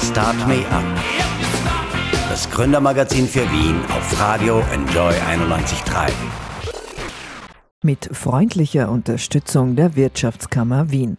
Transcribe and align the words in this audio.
Start 0.00 0.36
Me 0.48 0.66
Up. 0.70 0.84
Das 2.28 2.50
Gründermagazin 2.50 3.28
für 3.28 3.48
Wien 3.52 3.80
auf 3.86 4.20
Radio 4.20 4.60
Enjoy 4.72 5.12
91.3. 5.12 6.10
Mit 7.82 8.10
freundlicher 8.12 8.90
Unterstützung 8.90 9.76
der 9.76 9.94
Wirtschaftskammer 9.94 10.90
Wien. 10.90 11.18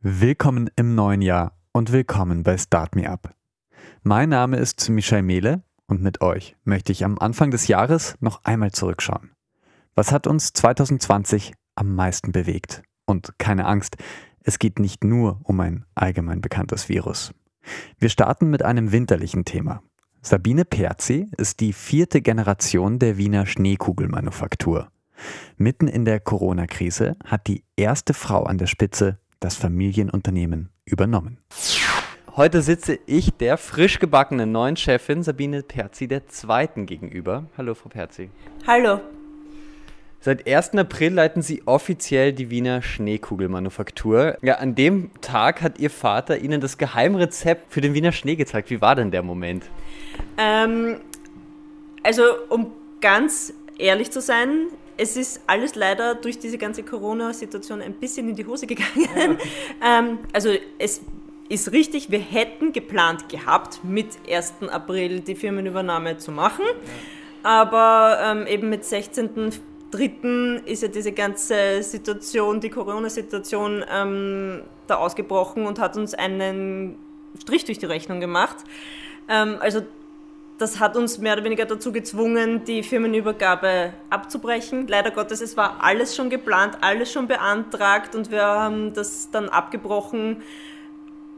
Willkommen 0.00 0.70
im 0.76 0.94
neuen 0.94 1.20
Jahr 1.20 1.52
und 1.72 1.92
willkommen 1.92 2.44
bei 2.44 2.56
Start 2.56 2.96
Me 2.96 3.08
Up. 3.08 3.34
Mein 4.02 4.30
Name 4.30 4.56
ist 4.56 4.88
Michael 4.88 5.22
Mehle 5.22 5.62
und 5.86 6.02
mit 6.02 6.22
euch 6.22 6.56
möchte 6.64 6.92
ich 6.92 7.04
am 7.04 7.18
Anfang 7.18 7.50
des 7.50 7.68
Jahres 7.68 8.16
noch 8.20 8.44
einmal 8.44 8.72
zurückschauen. 8.72 9.32
Was 9.94 10.12
hat 10.12 10.26
uns 10.26 10.54
2020 10.54 11.52
am 11.74 11.94
meisten 11.94 12.32
bewegt? 12.32 12.82
Und 13.04 13.38
keine 13.38 13.66
Angst, 13.66 13.96
es 14.44 14.58
geht 14.58 14.78
nicht 14.78 15.04
nur 15.04 15.40
um 15.44 15.60
ein 15.60 15.84
allgemein 15.94 16.40
bekanntes 16.40 16.88
Virus. 16.88 17.32
Wir 17.98 18.08
starten 18.08 18.50
mit 18.50 18.64
einem 18.64 18.92
winterlichen 18.92 19.44
Thema. 19.44 19.82
Sabine 20.20 20.64
Perzi 20.64 21.28
ist 21.36 21.60
die 21.60 21.72
vierte 21.72 22.22
Generation 22.22 22.98
der 22.98 23.16
Wiener 23.16 23.46
Schneekugelmanufaktur. 23.46 24.88
Mitten 25.56 25.88
in 25.88 26.04
der 26.04 26.20
Corona-Krise 26.20 27.16
hat 27.24 27.46
die 27.46 27.64
erste 27.76 28.14
Frau 28.14 28.44
an 28.44 28.58
der 28.58 28.66
Spitze 28.66 29.18
das 29.40 29.56
Familienunternehmen 29.56 30.70
übernommen. 30.84 31.38
Heute 32.34 32.62
sitze 32.62 32.98
ich 33.06 33.30
der 33.34 33.58
frisch 33.58 33.98
gebackenen 33.98 34.52
neuen 34.52 34.76
Chefin 34.76 35.22
Sabine 35.22 35.62
Perzi 35.62 36.08
der 36.08 36.26
Zweiten 36.28 36.86
gegenüber. 36.86 37.44
Hallo, 37.58 37.74
Frau 37.74 37.90
Perzi. 37.90 38.30
Hallo. 38.66 39.00
Seit 40.24 40.46
1. 40.46 40.74
April 40.74 41.14
leiten 41.14 41.42
Sie 41.42 41.62
offiziell 41.66 42.32
die 42.32 42.48
Wiener 42.48 42.80
Schneekugelmanufaktur. 42.80 44.38
Ja, 44.40 44.54
an 44.54 44.76
dem 44.76 45.10
Tag 45.20 45.62
hat 45.62 45.80
Ihr 45.80 45.90
Vater 45.90 46.38
Ihnen 46.38 46.60
das 46.60 46.78
Geheimrezept 46.78 47.72
für 47.72 47.80
den 47.80 47.92
Wiener 47.92 48.12
Schnee 48.12 48.36
gezeigt. 48.36 48.70
Wie 48.70 48.80
war 48.80 48.94
denn 48.94 49.10
der 49.10 49.24
Moment? 49.24 49.64
Ähm, 50.38 51.00
also, 52.04 52.22
um 52.50 52.70
ganz 53.00 53.52
ehrlich 53.78 54.12
zu 54.12 54.20
sein, 54.20 54.66
es 54.96 55.16
ist 55.16 55.40
alles 55.48 55.74
leider 55.74 56.14
durch 56.14 56.38
diese 56.38 56.56
ganze 56.56 56.84
Corona-Situation 56.84 57.82
ein 57.82 57.94
bisschen 57.94 58.28
in 58.28 58.36
die 58.36 58.46
Hose 58.46 58.68
gegangen. 58.68 59.08
Ja. 59.82 59.98
ähm, 59.98 60.20
also, 60.32 60.50
es 60.78 61.00
ist 61.48 61.72
richtig, 61.72 62.12
wir 62.12 62.20
hätten 62.20 62.72
geplant 62.72 63.28
gehabt, 63.28 63.82
mit 63.82 64.06
1. 64.30 64.68
April 64.70 65.18
die 65.18 65.34
Firmenübernahme 65.34 66.18
zu 66.18 66.30
machen. 66.30 66.64
Ja. 66.64 66.78
Aber 67.42 68.20
ähm, 68.22 68.46
eben 68.46 68.68
mit 68.68 68.84
16 68.84 69.50
dritten 69.92 70.62
ist 70.64 70.82
ja 70.82 70.88
diese 70.88 71.12
ganze 71.12 71.82
Situation, 71.82 72.60
die 72.60 72.70
Corona-Situation, 72.70 73.84
ähm, 73.92 74.62
da 74.88 74.96
ausgebrochen 74.96 75.66
und 75.66 75.78
hat 75.78 75.96
uns 75.96 76.14
einen 76.14 76.96
Strich 77.40 77.64
durch 77.64 77.78
die 77.78 77.86
Rechnung 77.86 78.18
gemacht. 78.18 78.56
Ähm, 79.28 79.56
also 79.60 79.82
das 80.58 80.80
hat 80.80 80.96
uns 80.96 81.18
mehr 81.18 81.34
oder 81.34 81.44
weniger 81.44 81.66
dazu 81.66 81.92
gezwungen, 81.92 82.64
die 82.64 82.82
Firmenübergabe 82.82 83.92
abzubrechen. 84.10 84.86
Leider 84.86 85.10
Gottes, 85.10 85.40
es 85.40 85.56
war 85.56 85.82
alles 85.82 86.16
schon 86.16 86.30
geplant, 86.30 86.78
alles 86.80 87.12
schon 87.12 87.26
beantragt 87.26 88.14
und 88.14 88.30
wir 88.30 88.42
haben 88.42 88.92
das 88.94 89.30
dann 89.30 89.48
abgebrochen 89.48 90.42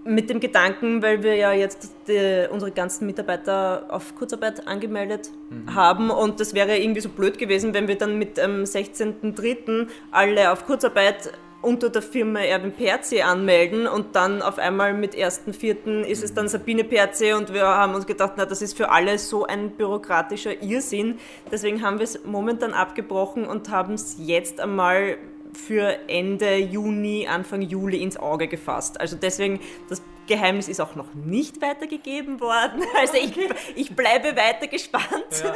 mit 0.04 0.28
dem 0.28 0.40
Gedanken, 0.40 1.02
weil 1.02 1.22
wir 1.22 1.34
ja 1.34 1.52
jetzt 1.52 1.90
die, 2.08 2.46
unsere 2.50 2.70
ganzen 2.70 3.06
Mitarbeiter 3.06 3.86
auf 3.88 4.14
Kurzarbeit 4.14 4.66
angemeldet 4.66 5.30
mhm. 5.50 5.74
haben 5.74 6.10
und 6.10 6.40
das 6.40 6.54
wäre 6.54 6.76
irgendwie 6.76 7.00
so 7.00 7.08
blöd 7.08 7.38
gewesen, 7.38 7.74
wenn 7.74 7.88
wir 7.88 7.96
dann 7.96 8.18
mit 8.18 8.36
dem 8.36 8.64
16.03. 8.64 9.88
alle 10.10 10.52
auf 10.52 10.66
Kurzarbeit 10.66 11.32
unter 11.64 11.88
der 11.88 12.02
Firma 12.02 12.40
Erwin 12.40 12.72
Perzi 12.72 13.22
anmelden 13.22 13.86
und 13.86 14.14
dann 14.14 14.42
auf 14.42 14.58
einmal 14.58 14.92
mit 14.92 15.14
1.04. 15.14 16.02
ist 16.02 16.22
es 16.22 16.34
dann 16.34 16.46
Sabine 16.46 16.84
Perzi 16.84 17.32
und 17.32 17.54
wir 17.54 17.64
haben 17.64 17.94
uns 17.94 18.06
gedacht, 18.06 18.34
na, 18.36 18.44
das 18.44 18.60
ist 18.60 18.76
für 18.76 18.90
alle 18.90 19.18
so 19.18 19.46
ein 19.46 19.70
bürokratischer 19.70 20.62
Irrsinn. 20.62 21.18
Deswegen 21.50 21.82
haben 21.82 21.98
wir 21.98 22.04
es 22.04 22.24
momentan 22.24 22.74
abgebrochen 22.74 23.46
und 23.46 23.70
haben 23.70 23.94
es 23.94 24.16
jetzt 24.18 24.60
einmal 24.60 25.16
für 25.54 26.08
Ende 26.08 26.56
Juni, 26.56 27.26
Anfang 27.26 27.62
Juli 27.62 28.02
ins 28.02 28.16
Auge 28.16 28.48
gefasst. 28.48 29.00
Also 29.00 29.16
deswegen, 29.16 29.60
das 29.88 30.02
Geheimnis 30.26 30.68
ist 30.68 30.80
auch 30.80 30.94
noch 30.94 31.12
nicht 31.14 31.60
weitergegeben 31.60 32.40
worden. 32.40 32.82
Also 32.96 33.14
ich, 33.16 33.32
ich 33.74 33.96
bleibe 33.96 34.36
weiter 34.36 34.66
gespannt. 34.66 35.04
Ja. 35.42 35.54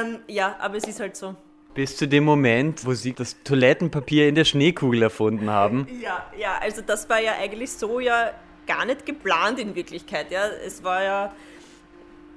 Ähm, 0.00 0.18
ja, 0.26 0.56
aber 0.58 0.76
es 0.76 0.84
ist 0.84 1.00
halt 1.00 1.16
so. 1.16 1.34
Bis 1.74 1.96
zu 1.96 2.08
dem 2.08 2.24
Moment, 2.24 2.84
wo 2.84 2.94
Sie 2.94 3.12
das 3.12 3.36
Toilettenpapier 3.44 4.28
in 4.28 4.34
der 4.34 4.44
Schneekugel 4.44 5.02
erfunden 5.02 5.48
haben. 5.50 5.86
Ja, 6.02 6.26
ja, 6.36 6.58
also 6.60 6.82
das 6.82 7.08
war 7.08 7.20
ja 7.20 7.34
eigentlich 7.40 7.70
so 7.72 8.00
ja 8.00 8.32
gar 8.66 8.84
nicht 8.84 9.06
geplant 9.06 9.58
in 9.60 9.74
Wirklichkeit. 9.76 10.30
Ja, 10.30 10.48
es 10.48 10.82
war 10.82 11.02
ja 11.02 11.32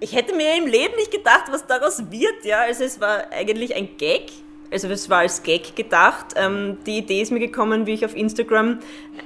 ich 0.03 0.13
hätte 0.13 0.35
mir 0.35 0.57
im 0.57 0.67
Leben 0.67 0.95
nicht 0.97 1.11
gedacht, 1.11 1.45
was 1.49 1.65
daraus 1.65 2.11
wird. 2.11 2.43
Ja, 2.43 2.61
also 2.61 2.83
es 2.83 2.99
war 2.99 3.31
eigentlich 3.31 3.73
ein 3.73 3.95
Gag 3.97 4.31
also 4.73 4.89
es 4.89 5.09
war 5.09 5.19
als 5.19 5.43
Gag 5.43 5.75
gedacht. 5.75 6.33
Ähm, 6.35 6.77
die 6.85 6.97
Idee 6.97 7.21
ist 7.21 7.31
mir 7.31 7.39
gekommen, 7.39 7.85
wie 7.85 7.93
ich 7.93 8.03
auf 8.03 8.15
Instagram, 8.15 8.79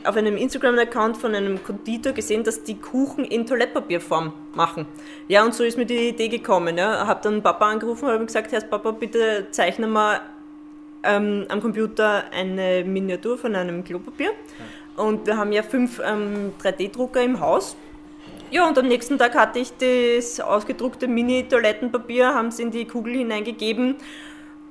auf 0.03 0.15
einem 0.15 0.35
Instagram-Account 0.35 1.17
von 1.17 1.33
einem 1.33 1.63
Konditor 1.63 2.11
gesehen, 2.11 2.43
dass 2.43 2.63
die 2.63 2.75
Kuchen 2.75 3.23
in 3.23 3.45
Toilettpapierform 3.45 4.33
machen. 4.53 4.85
Ja, 5.27 5.45
und 5.45 5.53
so 5.53 5.63
ist 5.63 5.77
mir 5.77 5.85
die 5.85 6.09
Idee 6.09 6.27
gekommen. 6.27 6.77
Ja. 6.77 7.07
Habe 7.07 7.21
dann 7.23 7.41
Papa 7.41 7.69
angerufen 7.69 8.05
und 8.05 8.11
habe 8.11 8.25
gesagt, 8.25 8.51
Herr 8.51 8.61
Papa, 8.61 8.91
bitte 8.91 9.47
zeichne 9.51 9.87
mal 9.87 10.19
ähm, 11.03 11.45
am 11.47 11.61
Computer 11.61 12.25
eine 12.31 12.83
Miniatur 12.83 13.37
von 13.37 13.55
einem 13.55 13.83
Klopapier. 13.83 14.31
Und 14.97 15.25
wir 15.27 15.37
haben 15.37 15.53
ja 15.53 15.63
fünf 15.63 16.01
ähm, 16.03 16.53
3D-Drucker 16.61 17.23
im 17.23 17.39
Haus. 17.39 17.77
Ja, 18.49 18.67
und 18.67 18.77
am 18.77 18.87
nächsten 18.87 19.17
Tag 19.17 19.35
hatte 19.35 19.59
ich 19.59 19.73
das 19.77 20.39
ausgedruckte 20.39 21.07
Mini-Toilettenpapier, 21.07 22.33
haben 22.33 22.47
es 22.47 22.59
in 22.59 22.71
die 22.71 22.85
Kugel 22.85 23.13
hineingegeben 23.13 23.97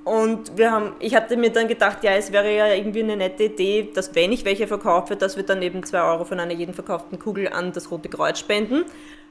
und 0.06 0.56
wir 0.56 0.70
haben, 0.70 0.92
ich 1.00 1.16
hatte 1.16 1.36
mir 1.36 1.50
dann 1.50 1.66
gedacht, 1.66 2.04
ja, 2.04 2.12
es 2.12 2.30
wäre 2.30 2.54
ja 2.54 2.72
irgendwie 2.72 3.02
eine 3.02 3.16
nette 3.16 3.42
Idee, 3.42 3.90
dass 3.92 4.14
wenn 4.14 4.30
ich 4.30 4.44
welche 4.44 4.68
verkaufe, 4.68 5.16
dass 5.16 5.36
wir 5.36 5.42
dann 5.42 5.60
eben 5.62 5.82
zwei 5.82 6.00
Euro 6.00 6.24
von 6.24 6.38
einer 6.38 6.52
jeden 6.52 6.74
verkauften 6.74 7.18
Kugel 7.18 7.48
an 7.48 7.72
das 7.72 7.90
Rote 7.90 8.08
Kreuz 8.08 8.38
spenden. 8.38 8.84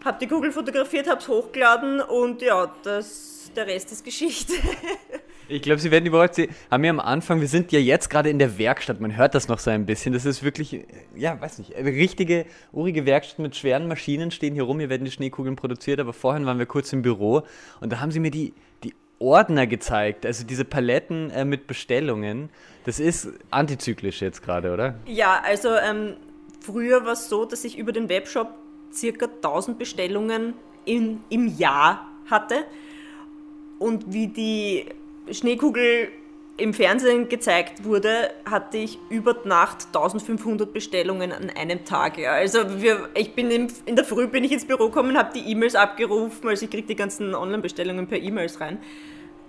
Hab 0.04 0.20
die 0.20 0.28
Kugel 0.28 0.52
fotografiert, 0.52 1.10
hab's 1.10 1.30
hochgeladen 1.30 2.02
und 2.02 2.42
ja, 2.42 2.70
das, 2.84 3.50
der 3.56 3.68
Rest 3.68 3.94
ist 3.94 4.04
Geschichte. 4.04 4.52
Ich 5.48 5.62
glaube, 5.62 5.80
Sie 5.80 5.92
werden 5.92 6.08
überrascht. 6.08 6.34
Sie 6.34 6.50
haben 6.72 6.84
ja 6.84 6.90
am 6.90 7.00
Anfang, 7.00 7.40
wir 7.40 7.48
sind 7.48 7.72
ja 7.72 7.78
jetzt 7.78 8.10
gerade 8.10 8.32
in 8.32 8.40
der 8.40 8.58
Werkstatt, 8.58 9.00
man 9.00 9.16
hört 9.16 9.36
das 9.36 9.48
noch 9.48 9.60
so 9.60 9.70
ein 9.70 9.86
bisschen. 9.86 10.12
Das 10.12 10.26
ist 10.26 10.42
wirklich, 10.42 10.88
ja, 11.16 11.40
weiß 11.40 11.60
nicht, 11.60 11.76
eine 11.76 11.92
richtige, 11.92 12.48
urige 12.74 13.06
Werkstatt 13.06 13.38
mit 13.38 13.56
schweren 13.56 13.88
Maschinen 13.88 14.32
stehen 14.32 14.56
hier 14.56 14.64
rum. 14.64 14.80
Hier 14.80 14.90
werden 14.90 15.06
die 15.06 15.12
Schneekugeln 15.12 15.56
produziert, 15.56 16.00
aber 16.00 16.14
vorhin 16.14 16.48
waren 16.48 16.58
wir 16.58 16.66
kurz 16.66 16.92
im 16.94 17.04
Büro 17.04 17.44
und 17.80 17.92
da 17.92 18.00
haben 18.00 18.10
Sie 18.10 18.20
mir 18.20 18.32
die, 18.32 18.54
die 18.84 18.96
Ordner 19.20 19.68
gezeigt, 19.68 20.26
also 20.26 20.46
diese 20.46 20.66
Paletten 20.66 21.30
äh, 21.32 21.46
mit 21.46 21.68
Bestellungen. 21.68 22.50
Das 22.86 23.00
ist 23.00 23.30
antizyklisch 23.50 24.22
jetzt 24.22 24.44
gerade, 24.44 24.74
oder? 24.74 24.96
Ja, 25.06 25.42
also 25.44 25.70
ähm, 25.76 26.18
früher 26.60 27.06
war 27.06 27.14
es 27.14 27.30
so, 27.30 27.46
dass 27.46 27.64
ich 27.64 27.78
über 27.78 27.92
den 27.92 28.10
Webshop 28.10 28.50
circa 28.94 29.26
1000 29.26 29.80
Bestellungen 29.80 30.54
in, 30.86 31.22
im 31.30 31.48
Jahr 31.58 32.08
hatte. 32.30 32.66
Und 33.80 34.14
wie 34.14 34.28
die 34.28 34.86
Schneekugel 35.32 36.10
im 36.58 36.74
Fernsehen 36.74 37.28
gezeigt 37.28 37.84
wurde, 37.84 38.32
hatte 38.50 38.78
ich 38.78 38.98
über 39.10 39.36
Nacht 39.44 39.88
1500 39.88 40.72
Bestellungen 40.72 41.32
an 41.32 41.50
einem 41.50 41.84
Tag. 41.84 42.18
Ja. 42.18 42.32
Also 42.32 42.82
wir, 42.82 43.10
ich 43.16 43.34
bin 43.34 43.52
im, 43.52 43.68
in 43.86 43.96
der 43.96 44.06
Früh 44.06 44.28
bin 44.28 44.44
ich 44.44 44.52
ins 44.52 44.66
Büro 44.66 44.86
gekommen, 44.86 45.18
habe 45.18 45.32
die 45.34 45.52
E-Mails 45.52 45.76
abgerufen, 45.76 46.48
also 46.48 46.64
ich 46.64 46.72
kriege 46.72 46.88
die 46.88 46.96
ganzen 46.96 47.36
Online-Bestellungen 47.36 48.08
per 48.08 48.20
E-Mails 48.20 48.62
rein. 48.62 48.80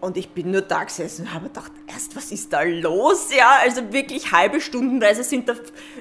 Und 0.00 0.16
ich 0.16 0.30
bin 0.30 0.50
nur 0.50 0.60
da 0.60 0.84
gesessen 0.84 1.22
und 1.22 1.34
habe 1.34 1.48
gedacht, 1.48 1.72
erst, 1.86 2.14
was 2.16 2.30
ist 2.30 2.52
da 2.52 2.62
los? 2.62 3.34
Ja, 3.34 3.58
also 3.62 3.92
wirklich 3.92 4.30
halbe 4.30 4.60
Stundenweise 4.60 5.24
sind 5.24 5.48
da 5.48 5.54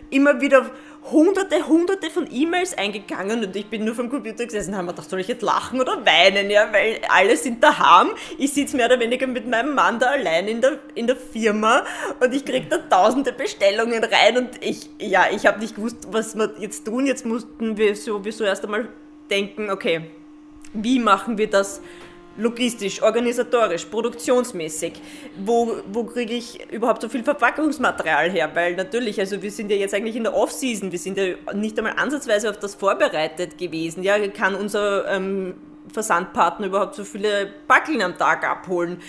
immer 0.09 0.41
wieder 0.41 0.69
hunderte, 1.11 1.67
hunderte 1.67 2.09
von 2.09 2.28
E-Mails 2.31 2.78
eingegangen 2.78 3.44
und 3.44 3.55
ich 3.55 3.67
bin 3.67 3.85
nur 3.85 3.93
vom 3.93 4.09
Computer 4.09 4.46
gesessen 4.46 4.72
und 4.72 4.78
habe 4.78 4.87
mir 4.87 4.93
gedacht, 4.93 5.09
soll 5.09 5.20
ich 5.20 5.28
jetzt 5.28 5.43
lachen 5.43 5.79
oder 5.79 6.03
weinen? 6.05 6.49
Ja, 6.49 6.72
weil 6.72 6.99
alle 7.09 7.37
sind 7.37 7.64
daheim. 7.64 8.09
Ich 8.37 8.53
sitze 8.53 8.75
mehr 8.75 8.87
oder 8.87 8.99
weniger 8.99 9.28
mit 9.28 9.47
meinem 9.47 9.75
Mann 9.75 9.99
da 9.99 10.08
allein 10.08 10.47
in 10.47 10.61
der, 10.61 10.79
in 10.96 11.08
der 11.08 11.16
Firma 11.16 11.84
und 12.20 12.34
ich 12.34 12.43
kriege 12.43 12.67
da 12.67 12.78
tausende 12.78 13.31
Bestellungen 13.34 14.03
rein 14.03 14.37
und 14.37 14.49
ich, 14.61 14.90
ja, 14.99 15.25
ich 15.31 15.46
habe 15.46 15.59
nicht 15.59 15.75
gewusst, 15.75 16.08
was 16.11 16.35
wir 16.35 16.53
jetzt 16.59 16.85
tun. 16.85 17.05
Jetzt 17.05 17.25
mussten 17.25 17.78
wir 17.78 17.96
sowieso 17.96 18.43
erst 18.43 18.66
einmal 18.66 18.87
denken, 19.29 19.70
okay, 19.70 20.09
wie 20.73 20.99
machen 20.99 21.37
wir 21.37 21.49
das 21.49 21.81
logistisch, 22.37 23.02
organisatorisch, 23.02 23.85
produktionsmäßig, 23.85 24.93
wo, 25.43 25.78
wo 25.91 26.03
kriege 26.03 26.34
ich 26.34 26.72
überhaupt 26.72 27.02
so 27.02 27.09
viel 27.09 27.23
Verpackungsmaterial 27.23 28.32
her? 28.32 28.52
Weil 28.53 28.76
natürlich, 28.76 29.20
also 29.20 29.41
wir 29.41 29.52
sind 29.52 29.72
ja 29.72 29.78
jetzt 29.78 29.93
eigentlich 29.93 30.16
in 30.16 30.23
der 30.23 30.35
Off-Season, 30.35 30.91
wir 30.91 30.99
sind 30.99 31.17
ja 31.17 31.35
nicht 31.53 31.78
einmal 31.78 31.93
ansatzweise 31.97 32.49
auf 32.49 32.59
das 32.59 32.76
vorbereitet 32.76 33.58
gewesen. 33.58 34.03
Ja, 34.03 34.17
kann 34.28 34.55
unser 34.55 35.08
ähm, 35.09 35.55
Versandpartner 35.91 36.67
überhaupt 36.67 36.96
so 36.96 37.03
viele 37.03 37.49
Packeln 37.67 38.02
am 38.02 38.17
Tag 38.17 38.43
abholen? 38.43 38.99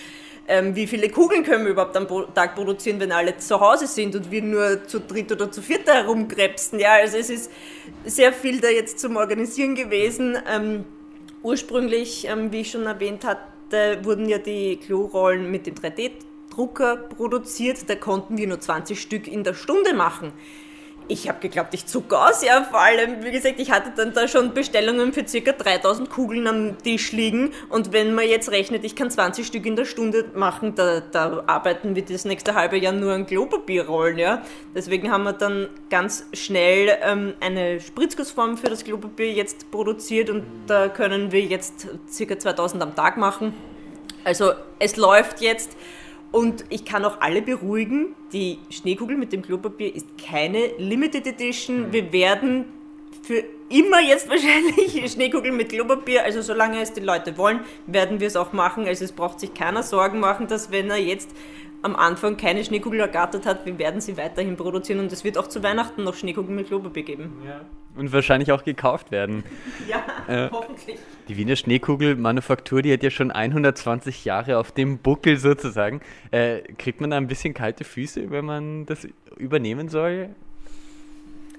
ähm, 0.47 0.75
wie 0.75 0.87
viele 0.87 1.09
Kugeln 1.09 1.43
können 1.43 1.65
wir 1.65 1.71
überhaupt 1.71 1.95
am 1.97 2.07
Tag 2.33 2.55
produzieren, 2.55 2.99
wenn 2.99 3.11
alle 3.11 3.37
zu 3.37 3.59
Hause 3.59 3.87
sind 3.87 4.15
und 4.15 4.31
wir 4.31 4.41
nur 4.41 4.87
zu 4.87 4.99
dritt 5.01 5.31
oder 5.31 5.51
zu 5.51 5.61
viert 5.61 5.87
herumkrebsen. 5.87 6.79
Ja, 6.79 6.93
also 6.93 7.17
es 7.17 7.29
ist 7.29 7.51
sehr 8.05 8.31
viel 8.31 8.61
da 8.61 8.69
jetzt 8.69 8.99
zum 8.99 9.17
Organisieren 9.17 9.75
gewesen. 9.75 10.37
Ähm, 10.49 10.85
ursprünglich, 11.47 12.27
ähm, 12.27 12.51
wie 12.51 12.61
ich 12.61 12.71
schon 12.71 12.85
erwähnt 12.85 13.23
hatte, 13.23 14.03
wurden 14.03 14.27
ja 14.27 14.37
die 14.37 14.77
Klorollen 14.77 15.49
mit 15.49 15.65
dem 15.65 15.75
3D-Drucker 15.75 16.97
produziert. 16.97 17.89
Da 17.89 17.95
konnten 17.95 18.37
wir 18.37 18.47
nur 18.47 18.59
20 18.59 18.99
Stück 18.99 19.27
in 19.27 19.43
der 19.43 19.53
Stunde 19.53 19.93
machen 19.93 20.33
ich 21.07 21.29
habe 21.29 21.39
geglaubt, 21.39 21.73
ich 21.73 21.85
zucke 21.85 22.19
aus. 22.19 22.43
Ja, 22.43 22.63
vor 22.63 22.79
allem, 22.79 23.23
wie 23.23 23.31
gesagt, 23.31 23.59
ich 23.59 23.71
hatte 23.71 23.91
dann 23.95 24.13
da 24.13 24.27
schon 24.27 24.53
Bestellungen 24.53 25.13
für 25.13 25.23
ca. 25.23 25.51
3000 25.51 26.09
Kugeln 26.09 26.47
am 26.47 26.77
Tisch 26.77 27.11
liegen. 27.11 27.51
Und 27.69 27.93
wenn 27.93 28.13
man 28.13 28.27
jetzt 28.27 28.51
rechnet, 28.51 28.83
ich 28.83 28.95
kann 28.95 29.09
20 29.09 29.45
Stück 29.45 29.65
in 29.65 29.75
der 29.75 29.85
Stunde 29.85 30.25
machen, 30.33 30.75
da, 30.75 30.99
da 30.99 31.43
arbeiten 31.47 31.95
wir 31.95 32.03
das 32.03 32.25
nächste 32.25 32.55
halbe 32.55 32.77
Jahr 32.77 32.93
nur 32.93 33.13
an 33.13 33.25
Klopapierrollen. 33.25 34.17
Ja? 34.17 34.41
Deswegen 34.75 35.11
haben 35.11 35.23
wir 35.23 35.33
dann 35.33 35.69
ganz 35.89 36.25
schnell 36.33 36.97
ähm, 37.01 37.33
eine 37.39 37.79
Spritzgussform 37.79 38.57
für 38.57 38.69
das 38.69 38.83
Klopapier 38.83 39.31
jetzt 39.31 39.71
produziert 39.71 40.29
und 40.29 40.43
da 40.67 40.89
können 40.89 41.31
wir 41.31 41.41
jetzt 41.41 41.87
ca. 42.17 42.39
2000 42.39 42.83
am 42.83 42.95
Tag 42.95 43.17
machen. 43.17 43.53
Also 44.23 44.51
es 44.79 44.97
läuft 44.97 45.41
jetzt. 45.41 45.77
Und 46.31 46.65
ich 46.69 46.85
kann 46.85 47.05
auch 47.05 47.21
alle 47.21 47.41
beruhigen, 47.41 48.15
die 48.33 48.59
Schneekugel 48.69 49.17
mit 49.17 49.31
dem 49.31 49.41
Klopapier 49.41 49.95
ist 49.95 50.07
keine 50.17 50.67
Limited 50.77 51.25
Edition. 51.25 51.87
Mhm. 51.87 51.93
Wir 51.93 52.11
werden 52.11 52.65
für 53.23 53.43
immer 53.69 54.01
jetzt 54.01 54.29
wahrscheinlich 54.29 55.11
Schneekugeln 55.13 55.55
mit 55.55 55.69
Klopapier, 55.69 56.23
also 56.23 56.41
solange 56.41 56.81
es 56.81 56.93
die 56.93 57.01
Leute 57.01 57.37
wollen, 57.37 57.61
werden 57.85 58.19
wir 58.19 58.27
es 58.27 58.35
auch 58.35 58.53
machen. 58.53 58.85
Also 58.85 59.05
es 59.05 59.11
braucht 59.11 59.39
sich 59.39 59.53
keiner 59.53 59.83
Sorgen 59.83 60.19
machen, 60.19 60.47
dass 60.47 60.71
wenn 60.71 60.89
er 60.89 60.97
jetzt 60.97 61.29
am 61.81 61.95
Anfang 61.95 62.37
keine 62.37 62.63
Schneekugel 62.63 62.99
ergattert 62.99 63.45
hat, 63.45 63.65
wir 63.65 63.77
werden 63.77 64.01
sie 64.01 64.17
weiterhin 64.17 64.57
produzieren 64.57 64.99
und 64.99 65.11
es 65.11 65.23
wird 65.23 65.37
auch 65.37 65.47
zu 65.47 65.61
Weihnachten 65.63 66.03
noch 66.03 66.15
Schneekugeln 66.15 66.55
mit 66.55 66.67
Klopapier 66.67 67.03
geben. 67.03 67.41
Ja. 67.45 67.61
Und 67.95 68.11
wahrscheinlich 68.13 68.51
auch 68.51 68.63
gekauft 68.63 69.11
werden. 69.11 69.43
ja, 69.87 70.03
äh, 70.27 70.49
hoffentlich. 70.51 70.97
Die 71.27 71.37
Wiener 71.37 71.55
Schneekugelmanufaktur, 71.55 72.81
die 72.81 72.93
hat 72.93 73.03
ja 73.03 73.09
schon 73.09 73.31
120 73.31 74.25
Jahre 74.25 74.57
auf 74.57 74.71
dem 74.71 74.97
Buckel 74.99 75.37
sozusagen. 75.37 76.01
Äh, 76.31 76.61
kriegt 76.77 77.01
man 77.01 77.11
da 77.11 77.17
ein 77.17 77.27
bisschen 77.27 77.53
kalte 77.53 77.83
Füße, 77.83 78.29
wenn 78.31 78.45
man 78.45 78.85
das 78.85 79.07
übernehmen 79.37 79.89
soll? 79.89 80.29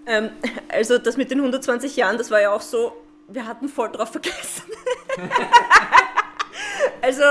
Ähm, 0.07 0.31
also 0.69 0.99
das 0.99 1.17
mit 1.17 1.31
den 1.31 1.39
120 1.39 1.97
Jahren, 1.97 2.19
das 2.19 2.31
war 2.31 2.41
ja 2.41 2.53
auch 2.53 2.63
so, 2.63 2.93
wir 3.29 3.47
hatten 3.47 3.69
voll 3.69 3.91
drauf 3.91 4.11
vergessen. 4.11 4.65
also 7.03 7.23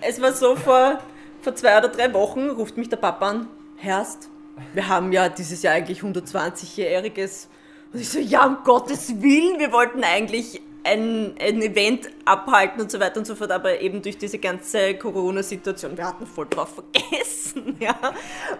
es 0.00 0.20
war 0.20 0.32
so 0.32 0.56
vor 0.56 1.00
vor 1.42 1.54
zwei 1.54 1.76
oder 1.76 1.88
drei 1.88 2.12
Wochen 2.14 2.48
ruft 2.50 2.76
mich 2.76 2.88
der 2.88 2.96
Papa 2.96 3.30
an, 3.30 3.48
Herst, 3.76 4.30
wir 4.74 4.88
haben 4.88 5.12
ja 5.12 5.28
dieses 5.28 5.62
Jahr 5.62 5.74
eigentlich 5.74 6.00
120-jähriges. 6.00 7.48
Und 7.92 8.00
ich 8.00 8.08
so, 8.08 8.20
ja, 8.20 8.46
um 8.46 8.58
Gottes 8.64 9.20
Willen, 9.20 9.58
wir 9.58 9.72
wollten 9.72 10.04
eigentlich 10.04 10.60
ein, 10.84 11.34
ein 11.40 11.62
Event 11.62 12.08
abhalten 12.24 12.80
und 12.80 12.90
so 12.90 12.98
weiter 13.00 13.18
und 13.18 13.26
so 13.26 13.34
fort, 13.34 13.50
aber 13.50 13.80
eben 13.80 14.02
durch 14.02 14.18
diese 14.18 14.38
ganze 14.38 14.94
Corona-Situation, 14.94 15.96
wir 15.96 16.06
hatten 16.06 16.26
voll 16.26 16.46
drauf 16.48 16.74
vergessen, 16.74 17.76
ja. 17.80 17.96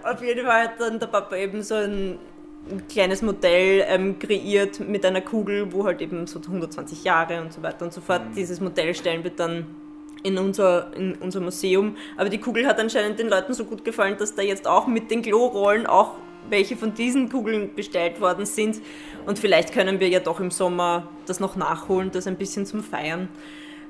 Auf 0.03 0.23
jeden 0.23 0.47
Fall 0.47 0.65
hat 0.65 0.81
dann 0.81 0.99
der 0.99 1.07
Papa 1.07 1.37
eben 1.37 1.63
so 1.63 1.75
ein, 1.75 2.19
ein 2.71 2.87
kleines 2.89 3.23
Modell 3.23 3.85
ähm, 3.89 4.19
kreiert 4.19 4.81
mit 4.81 5.05
einer 5.05 5.21
Kugel, 5.21 5.73
wo 5.73 5.85
halt 5.85 6.01
eben 6.01 6.27
so 6.27 6.39
120 6.39 7.05
Jahre 7.05 7.41
und 7.41 7.53
so 7.53 7.63
weiter 7.63 7.85
und 7.85 7.93
so 7.93 8.01
fort. 8.01 8.29
Mhm. 8.31 8.35
Dieses 8.35 8.61
Modell 8.61 8.95
stellen 8.95 9.25
wir 9.25 9.33
dann 9.33 9.67
in 10.23 10.39
unser, 10.39 10.95
in 10.97 11.15
unser 11.17 11.41
Museum. 11.41 11.97
Aber 12.17 12.29
die 12.29 12.39
Kugel 12.39 12.67
hat 12.67 12.79
anscheinend 12.79 13.19
den 13.19 13.29
Leuten 13.29 13.55
so 13.55 13.65
gut 13.65 13.85
gefallen, 13.85 14.17
dass 14.19 14.35
da 14.35 14.43
jetzt 14.43 14.67
auch 14.67 14.87
mit 14.87 15.11
den 15.11 15.23
Klorollen 15.23 15.87
auch 15.87 16.17
welche 16.49 16.77
von 16.77 16.95
diesen 16.95 17.29
Kugeln 17.29 17.75
bestellt 17.75 18.21
worden 18.21 18.47
sind. 18.47 18.81
Und 19.27 19.39
vielleicht 19.39 19.73
können 19.73 20.01
wir 20.01 20.09
ja 20.09 20.21
doch 20.21 20.41
im 20.41 20.51
Sommer 20.51 21.09
das 21.27 21.41
noch 21.41 21.57
nachholen, 21.57 22.11
das 22.11 22.27
ein 22.27 22.37
bisschen 22.37 22.67
zum 22.67 22.83
Feiern. 22.83 23.29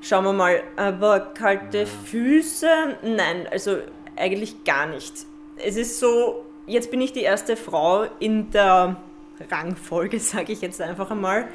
Schauen 0.01 0.25
wir 0.25 0.33
mal. 0.33 0.61
Aber 0.75 1.19
kalte 1.19 1.85
Füße? 1.85 2.67
Nein, 3.03 3.47
also 3.51 3.77
eigentlich 4.15 4.63
gar 4.63 4.85
nicht. 4.85 5.13
Es 5.57 5.77
ist 5.77 5.99
so, 5.99 6.45
jetzt 6.67 6.91
bin 6.91 7.01
ich 7.01 7.13
die 7.13 7.21
erste 7.21 7.55
Frau 7.55 8.05
in 8.19 8.51
der 8.51 8.97
Rangfolge, 9.49 10.19
sage 10.21 10.53
ich 10.53 10.61
jetzt 10.61 10.81
einfach 10.81 11.11
einmal. 11.11 11.47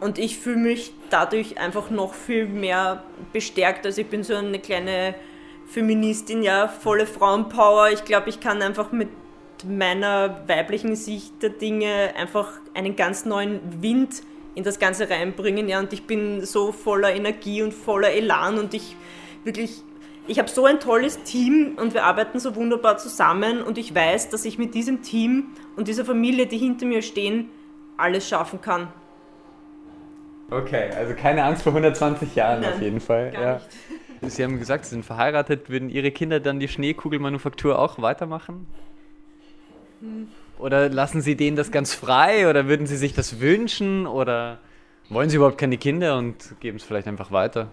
Und 0.00 0.18
ich 0.18 0.38
fühle 0.38 0.58
mich 0.58 0.92
dadurch 1.10 1.58
einfach 1.58 1.90
noch 1.90 2.14
viel 2.14 2.46
mehr 2.46 3.02
bestärkt. 3.32 3.86
Also 3.86 4.02
ich 4.02 4.08
bin 4.08 4.22
so 4.22 4.34
eine 4.34 4.58
kleine 4.58 5.14
Feministin, 5.66 6.42
ja, 6.42 6.68
volle 6.68 7.06
Frauenpower. 7.06 7.90
Ich 7.90 8.04
glaube, 8.04 8.28
ich 8.28 8.40
kann 8.40 8.62
einfach 8.62 8.92
mit 8.92 9.08
meiner 9.64 10.46
weiblichen 10.46 10.96
Sicht 10.96 11.42
der 11.42 11.50
Dinge 11.50 12.14
einfach 12.16 12.52
einen 12.74 12.94
ganz 12.94 13.24
neuen 13.24 13.60
Wind 13.82 14.22
in 14.54 14.64
das 14.64 14.78
Ganze 14.78 15.08
reinbringen. 15.08 15.68
Ja, 15.68 15.80
und 15.80 15.92
ich 15.92 16.04
bin 16.04 16.44
so 16.44 16.72
voller 16.72 17.14
Energie 17.14 17.62
und 17.62 17.72
voller 17.72 18.10
Elan 18.10 18.58
und 18.58 18.74
ich 18.74 18.96
wirklich, 19.44 19.82
ich 20.26 20.38
habe 20.38 20.48
so 20.48 20.66
ein 20.66 20.78
tolles 20.78 21.22
Team 21.22 21.76
und 21.80 21.94
wir 21.94 22.04
arbeiten 22.04 22.38
so 22.38 22.54
wunderbar 22.54 22.98
zusammen 22.98 23.62
und 23.62 23.78
ich 23.78 23.94
weiß, 23.94 24.28
dass 24.28 24.44
ich 24.44 24.58
mit 24.58 24.74
diesem 24.74 25.02
Team 25.02 25.48
und 25.76 25.88
dieser 25.88 26.04
Familie, 26.04 26.46
die 26.46 26.58
hinter 26.58 26.86
mir 26.86 27.02
stehen, 27.02 27.48
alles 27.96 28.28
schaffen 28.28 28.60
kann. 28.60 28.88
Okay, 30.50 30.90
also 30.96 31.14
keine 31.14 31.44
Angst 31.44 31.62
vor 31.62 31.72
120 31.72 32.34
Jahren 32.36 32.60
Nein, 32.60 32.74
auf 32.74 32.80
jeden 32.80 33.00
Fall. 33.00 33.32
ja. 33.34 33.60
Sie 34.22 34.42
haben 34.42 34.58
gesagt, 34.58 34.84
Sie 34.86 34.90
sind 34.90 35.04
verheiratet. 35.04 35.68
Würden 35.68 35.90
Ihre 35.90 36.10
Kinder 36.10 36.40
dann 36.40 36.58
die 36.58 36.68
Schneekugelmanufaktur 36.68 37.78
auch 37.78 38.00
weitermachen? 38.00 38.66
Hm. 40.00 40.28
Oder 40.58 40.88
lassen 40.88 41.20
Sie 41.20 41.36
denen 41.36 41.56
das 41.56 41.70
ganz 41.70 41.94
frei? 41.94 42.48
Oder 42.48 42.66
würden 42.66 42.86
Sie 42.86 42.96
sich 42.96 43.12
das 43.12 43.40
wünschen? 43.40 44.06
Oder 44.06 44.58
wollen 45.10 45.28
Sie 45.28 45.36
überhaupt 45.36 45.58
keine 45.58 45.76
Kinder 45.76 46.16
und 46.16 46.58
geben 46.60 46.78
es 46.78 46.84
vielleicht 46.84 47.08
einfach 47.08 47.30
weiter? 47.30 47.68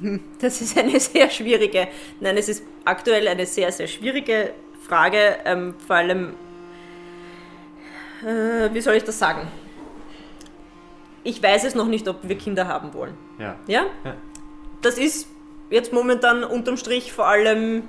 Das 0.40 0.60
ist 0.60 0.76
eine 0.76 1.00
sehr 1.00 1.30
schwierige, 1.30 1.88
nein, 2.20 2.36
es 2.36 2.50
ist 2.50 2.62
aktuell 2.84 3.26
eine 3.28 3.46
sehr, 3.46 3.72
sehr 3.72 3.86
schwierige 3.86 4.50
Frage. 4.86 5.38
Ähm, 5.46 5.74
vor 5.86 5.96
allem, 5.96 6.34
äh, 8.22 8.74
wie 8.74 8.80
soll 8.82 8.96
ich 8.96 9.04
das 9.04 9.18
sagen? 9.18 9.48
Ich 11.26 11.42
weiß 11.42 11.64
es 11.64 11.74
noch 11.74 11.86
nicht, 11.86 12.06
ob 12.08 12.20
wir 12.22 12.38
Kinder 12.38 12.68
haben 12.68 12.94
wollen. 12.94 13.14
Ja. 13.38 13.56
ja. 13.66 13.86
Ja? 14.04 14.14
Das 14.80 14.96
ist 14.96 15.28
jetzt 15.70 15.92
momentan 15.92 16.44
unterm 16.44 16.76
Strich 16.76 17.12
vor 17.12 17.26
allem, 17.26 17.88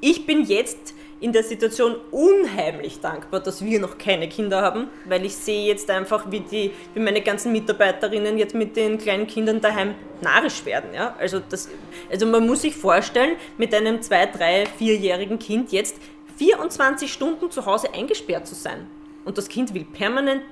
ich 0.00 0.26
bin 0.26 0.44
jetzt 0.44 0.94
in 1.20 1.32
der 1.32 1.42
Situation 1.42 1.96
unheimlich 2.10 3.00
dankbar, 3.00 3.40
dass 3.40 3.64
wir 3.64 3.78
noch 3.80 3.98
keine 3.98 4.28
Kinder 4.28 4.62
haben, 4.62 4.88
weil 5.06 5.24
ich 5.24 5.36
sehe 5.36 5.66
jetzt 5.66 5.90
einfach, 5.90 6.30
wie, 6.30 6.40
die, 6.40 6.72
wie 6.92 7.00
meine 7.00 7.20
ganzen 7.20 7.52
Mitarbeiterinnen 7.52 8.36
jetzt 8.36 8.54
mit 8.54 8.76
den 8.76 8.98
kleinen 8.98 9.26
Kindern 9.26 9.60
daheim 9.60 9.94
narrisch 10.20 10.64
werden. 10.64 10.92
Ja? 10.92 11.14
Also, 11.18 11.40
das, 11.48 11.68
also 12.10 12.26
man 12.26 12.46
muss 12.46 12.62
sich 12.62 12.74
vorstellen, 12.74 13.36
mit 13.56 13.74
einem 13.74 14.02
zwei, 14.02 14.26
drei, 14.26 14.66
vierjährigen 14.78 15.38
Kind 15.38 15.72
jetzt 15.72 15.96
24 16.36 17.12
Stunden 17.12 17.50
zu 17.50 17.64
Hause 17.64 17.92
eingesperrt 17.94 18.46
zu 18.46 18.54
sein. 18.54 18.86
Und 19.24 19.38
das 19.38 19.48
Kind 19.48 19.72
will 19.72 19.84
permanent 19.84 20.42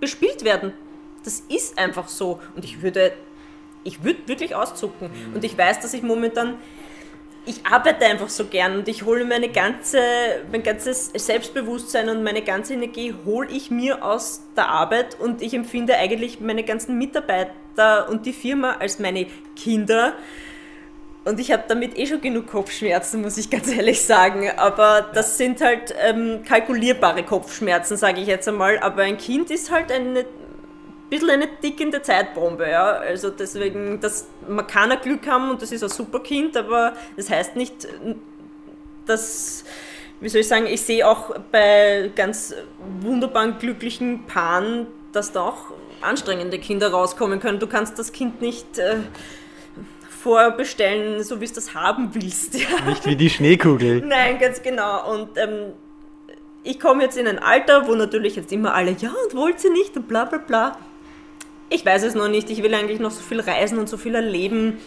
bespielt 0.00 0.44
werden. 0.44 0.74
Das 1.24 1.42
ist 1.48 1.78
einfach 1.78 2.08
so. 2.08 2.40
Und 2.54 2.64
ich 2.64 2.82
würde, 2.82 3.12
ich 3.82 4.04
würde 4.04 4.26
wirklich 4.26 4.54
auszucken. 4.54 5.10
Mhm. 5.10 5.36
Und 5.36 5.44
ich 5.44 5.56
weiß, 5.56 5.80
dass 5.80 5.94
ich 5.94 6.02
momentan, 6.02 6.56
ich 7.46 7.66
arbeite 7.66 8.06
einfach 8.06 8.28
so 8.28 8.46
gern 8.46 8.78
und 8.78 8.88
ich 8.88 9.04
hole 9.04 9.24
meine 9.24 9.48
ganze, 9.48 10.00
mein 10.50 10.62
ganzes 10.62 11.10
Selbstbewusstsein 11.14 12.08
und 12.08 12.22
meine 12.22 12.42
ganze 12.42 12.74
Energie 12.74 13.14
hole 13.24 13.48
ich 13.50 13.70
mir 13.70 14.04
aus 14.04 14.42
der 14.56 14.68
Arbeit 14.68 15.18
und 15.20 15.42
ich 15.42 15.54
empfinde 15.54 15.96
eigentlich 15.96 16.40
meine 16.40 16.62
ganzen 16.62 16.96
Mitarbeiter 16.96 18.08
und 18.08 18.24
die 18.26 18.32
Firma 18.32 18.76
als 18.78 18.98
meine 18.98 19.26
Kinder. 19.56 20.14
Und 21.24 21.40
ich 21.40 21.52
habe 21.52 21.64
damit 21.66 21.98
eh 21.98 22.06
schon 22.06 22.20
genug 22.20 22.48
Kopfschmerzen, 22.48 23.22
muss 23.22 23.38
ich 23.38 23.48
ganz 23.48 23.68
ehrlich 23.74 24.02
sagen. 24.02 24.50
Aber 24.56 25.10
das 25.14 25.38
sind 25.38 25.60
halt 25.60 25.94
ähm, 26.02 26.42
kalkulierbare 26.46 27.22
Kopfschmerzen, 27.22 27.96
sage 27.96 28.20
ich 28.20 28.26
jetzt 28.26 28.46
einmal. 28.46 28.78
Aber 28.78 29.02
ein 29.02 29.16
Kind 29.16 29.50
ist 29.50 29.70
halt 29.70 29.90
eine 29.90 30.26
bisschen 31.14 31.30
eine 31.30 31.48
tickende 31.60 32.02
Zeitbombe. 32.02 32.68
Ja? 32.68 32.92
Also 32.92 33.30
deswegen, 33.30 34.00
das, 34.00 34.26
man 34.48 34.66
kann 34.66 34.90
ein 34.90 35.00
Glück 35.00 35.26
haben 35.26 35.50
und 35.50 35.62
das 35.62 35.72
ist 35.72 35.82
ein 35.82 35.88
super 35.88 36.20
Kind, 36.20 36.56
aber 36.56 36.94
das 37.16 37.30
heißt 37.30 37.56
nicht, 37.56 37.88
dass, 39.06 39.64
wie 40.20 40.28
soll 40.28 40.40
ich 40.40 40.48
sagen, 40.48 40.66
ich 40.66 40.82
sehe 40.82 41.06
auch 41.06 41.34
bei 41.52 42.10
ganz 42.14 42.54
wunderbaren, 43.00 43.58
glücklichen 43.58 44.24
Paaren, 44.26 44.86
dass 45.12 45.32
da 45.32 45.42
auch 45.42 45.72
anstrengende 46.00 46.58
Kinder 46.58 46.90
rauskommen 46.90 47.40
können. 47.40 47.58
Du 47.58 47.66
kannst 47.66 47.98
das 47.98 48.12
Kind 48.12 48.40
nicht... 48.40 48.78
Äh, 48.78 48.96
vorbestellen, 50.24 51.22
so 51.22 51.38
wie 51.42 51.44
es 51.44 51.52
das 51.52 51.74
haben 51.74 52.14
willst. 52.14 52.54
Ja. 52.54 52.80
Nicht 52.86 53.04
wie 53.04 53.14
die 53.14 53.28
Schneekugel. 53.28 54.00
Nein, 54.06 54.38
ganz 54.38 54.62
genau. 54.62 55.12
Und 55.12 55.36
ähm, 55.36 55.74
ich 56.62 56.80
komme 56.80 57.02
jetzt 57.02 57.18
in 57.18 57.28
ein 57.28 57.38
Alter, 57.38 57.86
wo 57.86 57.94
natürlich 57.94 58.34
jetzt 58.34 58.50
immer 58.50 58.74
alle, 58.74 58.92
ja, 58.92 59.10
und 59.10 59.36
wollt 59.36 59.60
sie 59.60 59.68
nicht 59.68 59.94
und 59.96 60.08
bla 60.08 60.24
bla 60.24 60.38
bla. 60.38 60.78
Ich 61.70 61.84
weiß 61.84 62.04
es 62.04 62.14
noch 62.14 62.28
nicht. 62.28 62.50
Ich 62.50 62.62
will 62.62 62.74
eigentlich 62.74 63.00
noch 63.00 63.10
so 63.10 63.22
viel 63.22 63.40
reisen 63.40 63.78
und 63.78 63.88
so 63.88 63.96
viel 63.96 64.14
erleben. 64.14 64.78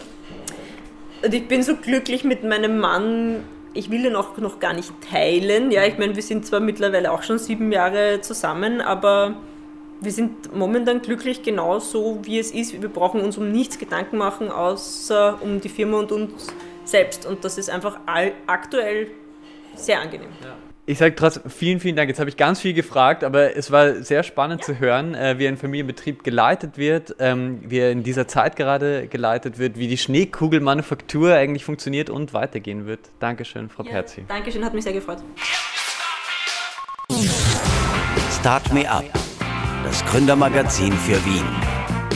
Und 1.23 1.33
ich 1.33 1.47
bin 1.47 1.63
so 1.63 1.75
glücklich 1.75 2.23
mit 2.23 2.43
meinem 2.43 2.79
Mann. 2.79 3.43
Ich 3.73 3.89
will 3.89 4.05
ihn 4.05 4.15
auch 4.15 4.37
noch 4.37 4.59
gar 4.59 4.73
nicht 4.73 4.91
teilen. 5.09 5.71
Ja, 5.71 5.83
ich 5.85 5.97
meine, 5.97 6.15
wir 6.15 6.23
sind 6.23 6.45
zwar 6.45 6.59
mittlerweile 6.59 7.11
auch 7.11 7.23
schon 7.23 7.39
sieben 7.39 7.71
Jahre 7.71 8.21
zusammen, 8.21 8.81
aber 8.81 9.35
wir 9.99 10.11
sind 10.11 10.55
momentan 10.55 11.01
glücklich 11.01 11.41
genau 11.41 11.79
so, 11.79 12.19
wie 12.23 12.39
es 12.39 12.51
ist. 12.51 12.79
Wir 12.79 12.89
brauchen 12.89 13.21
uns 13.21 13.37
um 13.37 13.51
nichts 13.51 13.79
Gedanken 13.79 14.17
machen, 14.17 14.51
außer 14.51 15.39
um 15.41 15.59
die 15.59 15.69
Firma 15.69 15.99
und 15.99 16.11
uns 16.11 16.47
selbst. 16.85 17.25
Und 17.25 17.43
das 17.43 17.57
ist 17.57 17.69
einfach 17.69 17.99
aktuell 18.45 19.11
sehr 19.75 19.99
angenehm. 20.01 20.29
Ja. 20.43 20.55
Ich 20.89 20.99
sage 20.99 21.15
trotzdem 21.15 21.43
vielen, 21.49 21.81
vielen 21.81 21.97
Dank. 21.97 22.07
Jetzt 22.07 22.19
habe 22.19 22.29
ich 22.29 22.37
ganz 22.37 22.61
viel 22.61 22.73
gefragt, 22.73 23.25
aber 23.25 23.57
es 23.57 23.71
war 23.71 23.95
sehr 23.95 24.23
spannend 24.23 24.61
ja. 24.61 24.67
zu 24.67 24.79
hören, 24.79 25.15
äh, 25.15 25.37
wie 25.37 25.45
ein 25.45 25.57
Familienbetrieb 25.57 26.23
geleitet 26.23 26.77
wird, 26.77 27.13
ähm, 27.19 27.59
wie 27.61 27.79
er 27.79 27.91
in 27.91 28.03
dieser 28.03 28.25
Zeit 28.29 28.55
gerade 28.55 29.09
geleitet 29.09 29.59
wird, 29.59 29.77
wie 29.77 29.89
die 29.89 29.97
Schneekugelmanufaktur 29.97 31.33
eigentlich 31.33 31.65
funktioniert 31.65 32.09
und 32.09 32.33
weitergehen 32.33 32.85
wird. 32.85 33.01
Dankeschön, 33.19 33.67
Frau 33.67 33.83
ja, 33.83 33.91
Perzi. 33.91 34.23
Dankeschön, 34.29 34.63
hat 34.63 34.73
mich 34.73 34.85
sehr 34.85 34.93
gefreut. 34.93 35.17
Start 38.39 38.73
Me 38.73 38.89
Up, 38.89 39.03
das 39.83 40.05
Gründermagazin 40.05 40.93
für 40.93 41.17
Wien. 41.25 41.43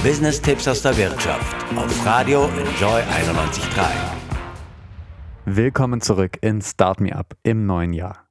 Business-Tipps 0.01 0.69
aus 0.69 0.81
der 0.81 0.95
Wirtschaft 0.95 1.57
auf 1.75 2.05
Radio 2.05 2.45
Enjoy 2.45 3.01
91.3. 3.01 3.83
Willkommen 5.43 5.99
zurück 5.99 6.37
in 6.39 6.61
Start 6.61 7.01
Me 7.01 7.13
Up 7.13 7.35
im 7.43 7.65
neuen 7.65 7.91
Jahr. 7.91 8.30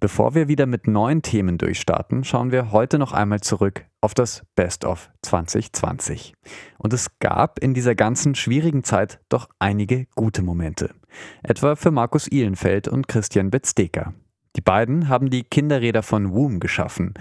Bevor 0.00 0.34
wir 0.34 0.48
wieder 0.48 0.66
mit 0.66 0.86
neuen 0.86 1.22
Themen 1.22 1.58
durchstarten, 1.58 2.24
schauen 2.24 2.52
wir 2.52 2.72
heute 2.72 2.98
noch 2.98 3.12
einmal 3.12 3.40
zurück 3.40 3.84
auf 4.00 4.14
das 4.14 4.42
Best 4.54 4.84
of 4.84 5.10
2020. 5.22 6.34
Und 6.78 6.92
es 6.92 7.18
gab 7.18 7.58
in 7.58 7.74
dieser 7.74 7.94
ganzen 7.94 8.34
schwierigen 8.34 8.84
Zeit 8.84 9.20
doch 9.28 9.48
einige 9.58 10.06
gute 10.14 10.42
Momente. 10.42 10.94
Etwa 11.42 11.76
für 11.76 11.90
Markus 11.90 12.28
Ihlenfeld 12.28 12.88
und 12.88 13.08
Christian 13.08 13.50
Betzdeker. 13.50 14.12
Die 14.56 14.60
beiden 14.60 15.08
haben 15.08 15.30
die 15.30 15.42
Kinderräder 15.42 16.02
von 16.02 16.32
Woom 16.32 16.60
geschaffen. 16.60 17.14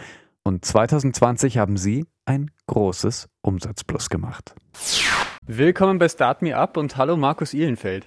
Und 0.43 0.65
2020 0.65 1.57
haben 1.57 1.77
sie 1.77 2.05
ein 2.25 2.51
großes 2.67 3.29
Umsatzplus 3.41 4.09
gemacht. 4.09 4.53
Willkommen 5.45 6.00
bei 6.00 6.09
Start 6.09 6.41
Me 6.41 6.55
Up 6.55 6.77
und 6.77 6.97
hallo 6.97 7.17
Markus 7.17 7.53
Ihlenfeld. 7.53 8.05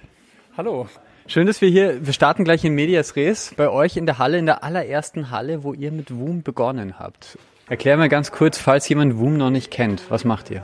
Hallo. 0.55 0.87
Schön, 1.29 1.45
dass 1.45 1.59
wir 1.59 1.67
hier, 1.67 2.05
wir 2.05 2.13
starten 2.13 2.45
gleich 2.45 2.63
in 2.63 2.73
Medias 2.73 3.17
Res 3.17 3.53
bei 3.57 3.67
euch 3.67 3.97
in 3.97 4.05
der 4.05 4.17
Halle, 4.17 4.37
in 4.37 4.45
der 4.45 4.63
allerersten 4.63 5.29
Halle, 5.29 5.61
wo 5.61 5.73
ihr 5.73 5.91
mit 5.91 6.09
Woom 6.15 6.41
begonnen 6.41 6.99
habt. 6.99 7.37
Erklär 7.67 7.97
mal 7.97 8.07
ganz 8.07 8.31
kurz, 8.31 8.57
falls 8.57 8.87
jemand 8.87 9.17
Woom 9.17 9.35
noch 9.35 9.49
nicht 9.49 9.69
kennt, 9.69 10.09
was 10.09 10.23
macht 10.23 10.49
ihr? 10.49 10.63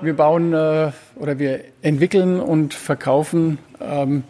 Wir 0.00 0.16
bauen 0.16 0.54
äh, 0.54 0.90
oder 1.16 1.38
wir 1.38 1.60
entwickeln 1.82 2.40
und 2.40 2.72
verkaufen 2.72 3.58
ähm, 3.78 4.24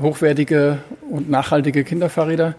hochwertige 0.00 0.78
und 1.10 1.28
nachhaltige 1.28 1.84
Kinderfahrräder. 1.84 2.54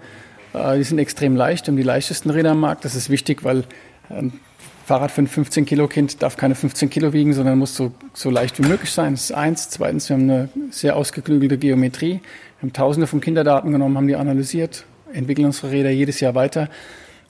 Äh, 0.54 0.78
die 0.78 0.84
sind 0.84 1.00
extrem 1.00 1.36
leicht, 1.36 1.68
haben 1.68 1.78
die 1.78 1.84
leichtesten 1.84 2.30
Räder 2.30 2.52
am 2.52 2.60
Markt. 2.60 2.86
Das 2.86 2.94
ist 2.94 3.10
wichtig, 3.10 3.44
weil 3.44 3.64
ein 4.10 4.40
Fahrrad 4.86 5.10
für 5.10 5.24
ein 5.24 5.28
15 5.28 5.66
Kilo 5.66 5.88
Kind 5.88 6.22
darf 6.22 6.38
keine 6.38 6.54
15 6.54 6.92
Kilo 6.92 7.12
wiegen, 7.12 7.34
sondern 7.34 7.58
muss 7.58 7.76
so, 7.76 7.92
so 8.14 8.30
leicht 8.30 8.60
wie 8.60 8.68
möglich 8.68 8.92
sein. 8.92 9.14
Das 9.14 9.24
ist 9.24 9.32
eins. 9.32 9.72
Zweitens, 9.72 10.08
wir 10.10 10.16
haben 10.16 10.30
eine 10.30 10.50
sehr 10.70 10.96
ausgeklügelte 10.96 11.58
Geometrie. 11.58 12.22
Wir 12.22 12.62
haben 12.62 12.72
tausende 12.72 13.08
von 13.08 13.20
Kinderdaten 13.20 13.72
genommen, 13.72 13.98
haben 13.98 14.08
die 14.08 14.16
analysiert, 14.16 14.86
entwickeln 15.12 15.46
unsere 15.46 15.72
Räder 15.72 15.90
jedes 15.90 16.20
Jahr 16.20 16.36
weiter. 16.36 16.70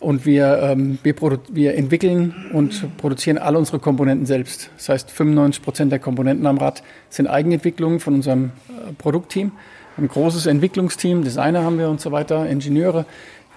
Und 0.01 0.25
wir, 0.25 0.59
ähm, 0.63 0.99
wir, 1.03 1.15
wir, 1.49 1.75
entwickeln 1.75 2.35
und 2.51 2.97
produzieren 2.97 3.37
alle 3.37 3.57
unsere 3.57 3.79
Komponenten 3.79 4.25
selbst. 4.25 4.69
Das 4.75 4.89
heißt, 4.89 5.11
95 5.11 5.63
Prozent 5.63 5.91
der 5.93 5.99
Komponenten 5.99 6.45
am 6.47 6.57
Rad 6.57 6.83
sind 7.09 7.27
Eigenentwicklungen 7.27 8.01
von 8.01 8.15
unserem 8.15 8.51
äh, 8.67 8.91
Produktteam. 8.97 9.53
Ein 9.97 10.09
großes 10.09 10.45
Entwicklungsteam, 10.47 11.23
Designer 11.23 11.63
haben 11.63 11.79
wir 11.79 11.87
und 11.87 12.01
so 12.01 12.11
weiter, 12.11 12.49
Ingenieure 12.49 13.05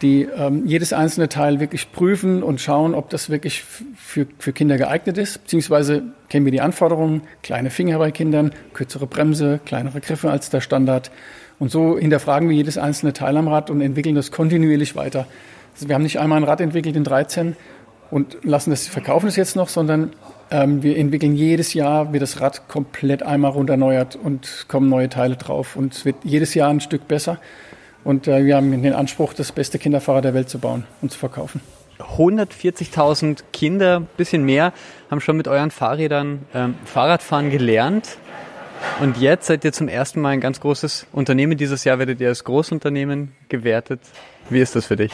die 0.03 0.23
ähm, 0.23 0.67
jedes 0.67 0.93
einzelne 0.93 1.29
Teil 1.29 1.61
wirklich 1.61 1.91
prüfen 1.93 2.43
und 2.43 2.61
schauen, 2.61 2.95
ob 2.95 3.11
das 3.11 3.31
wirklich 3.31 3.65
für, 3.65 4.27
für 4.39 4.53
Kinder 4.53 4.77
geeignet 4.77 5.19
ist. 5.19 5.43
Beziehungsweise 5.43 6.03
kennen 6.29 6.45
wir 6.45 6.53
die 6.53 6.61
Anforderungen, 6.61 7.23
kleine 7.43 7.71
Finger 7.71 7.99
bei 7.99 8.11
Kindern, 8.11 8.53
kürzere 8.75 9.07
Bremse, 9.07 9.61
kleinere 9.65 10.01
Griffe 10.01 10.31
als 10.31 10.51
der 10.51 10.61
Standard. 10.61 11.11
Und 11.59 11.71
so 11.71 11.99
hinterfragen 11.99 12.49
wir 12.49 12.57
jedes 12.57 12.79
einzelne 12.79 13.13
Teil 13.13 13.37
am 13.37 13.49
Rad 13.49 13.71
und 13.71 13.81
entwickeln 13.81 14.15
das 14.15 14.31
kontinuierlich 14.31 14.95
weiter. 14.95 15.27
Also 15.75 15.89
wir 15.89 15.95
haben 15.95 16.03
nicht 16.03 16.21
einmal 16.21 16.39
ein 16.41 16.45
Rad 16.45 16.61
entwickelt 16.61 16.97
in 16.97 17.05
13 17.05 17.57
und 18.11 18.39
lassen 18.43 18.71
das, 18.71 18.87
verkaufen 18.87 19.27
es 19.27 19.37
jetzt 19.37 19.57
noch, 19.57 19.69
sondern 19.69 20.13
ähm, 20.51 20.83
wir 20.83 20.97
entwickeln 20.97 21.35
jedes 21.35 21.75
Jahr, 21.75 22.13
wird 22.13 22.23
das 22.23 22.41
Rad 22.41 22.69
komplett 22.69 23.23
einmal 23.23 23.51
runterneuert 23.51 24.17
und 24.17 24.67
kommen 24.69 24.89
neue 24.89 25.09
Teile 25.09 25.37
drauf. 25.37 25.77
Und 25.77 25.95
es 25.95 26.05
wird 26.05 26.17
jedes 26.25 26.55
Jahr 26.55 26.71
ein 26.71 26.81
Stück 26.81 27.07
besser. 27.09 27.39
Und 28.09 28.27
äh, 28.27 28.47
wir 28.47 28.57
haben 28.57 28.71
den 28.83 28.95
Anspruch, 28.95 29.35
das 29.35 29.53
beste 29.53 29.79
Kinderfahrrad 29.79 30.25
der 30.25 30.33
Welt 30.33 30.49
zu 30.49 30.59
bauen 30.59 30.87
und 31.03 31.13
zu 31.13 31.19
verkaufen. 31.19 31.61
140.000 31.99 33.41
Kinder, 33.53 34.01
bisschen 34.17 34.47
mehr, 34.47 34.73
haben 35.11 35.21
schon 35.21 35.37
mit 35.37 35.47
euren 35.47 35.71
Fahrrädern 35.71 36.47
ähm, 36.55 36.77
Fahrradfahren 36.87 37.51
gelernt. 37.51 38.17
Und 39.03 39.19
jetzt 39.19 39.47
seid 39.47 39.63
ihr 39.63 39.75
zum 39.75 39.89
ersten 39.89 40.23
Mal 40.23 40.31
ein 40.31 40.41
ganz 40.41 40.59
großes 40.59 41.07
Unternehmen. 41.13 41.59
Dieses 41.59 41.85
Jahr 41.85 41.99
werdet 41.99 42.19
ihr 42.23 42.29
als 42.29 42.45
Großunternehmen 42.45 43.33
gewertet. 43.51 44.01
Wie 44.49 44.61
ist 44.61 44.75
das 44.75 44.87
für 44.87 44.97
dich? 44.97 45.13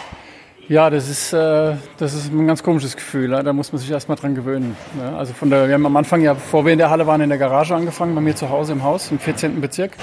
Ja, 0.69 0.89
das 0.89 1.09
ist, 1.09 1.33
äh, 1.33 1.75
das 1.99 2.15
ist 2.15 2.33
ein 2.33 2.47
ganz 2.47 2.63
komisches 2.63 2.95
Gefühl. 2.95 3.31
Da 3.31 3.53
muss 3.53 3.73
man 3.73 3.81
sich 3.81 3.91
erstmal 3.91 4.17
dran 4.17 4.37
gewöhnen. 4.37 4.77
Ne? 4.97 5.17
Also 5.17 5.33
von 5.33 5.51
der, 5.51 5.67
wir 5.67 5.75
haben 5.75 5.85
am 5.85 5.97
Anfang 5.97 6.23
ja, 6.23 6.35
bevor 6.35 6.65
wir 6.65 6.73
in 6.73 6.79
der 6.79 6.91
Halle 6.91 7.09
waren, 7.09 7.21
in 7.21 7.29
der 7.29 7.39
Garage 7.39 7.75
angefangen, 7.75 8.15
bei 8.15 8.21
mir 8.21 8.37
zu 8.37 8.51
Hause 8.51 8.73
im 8.73 8.85
Haus 8.85 9.11
im 9.11 9.19
14. 9.19 9.61
Bezirk 9.61 9.97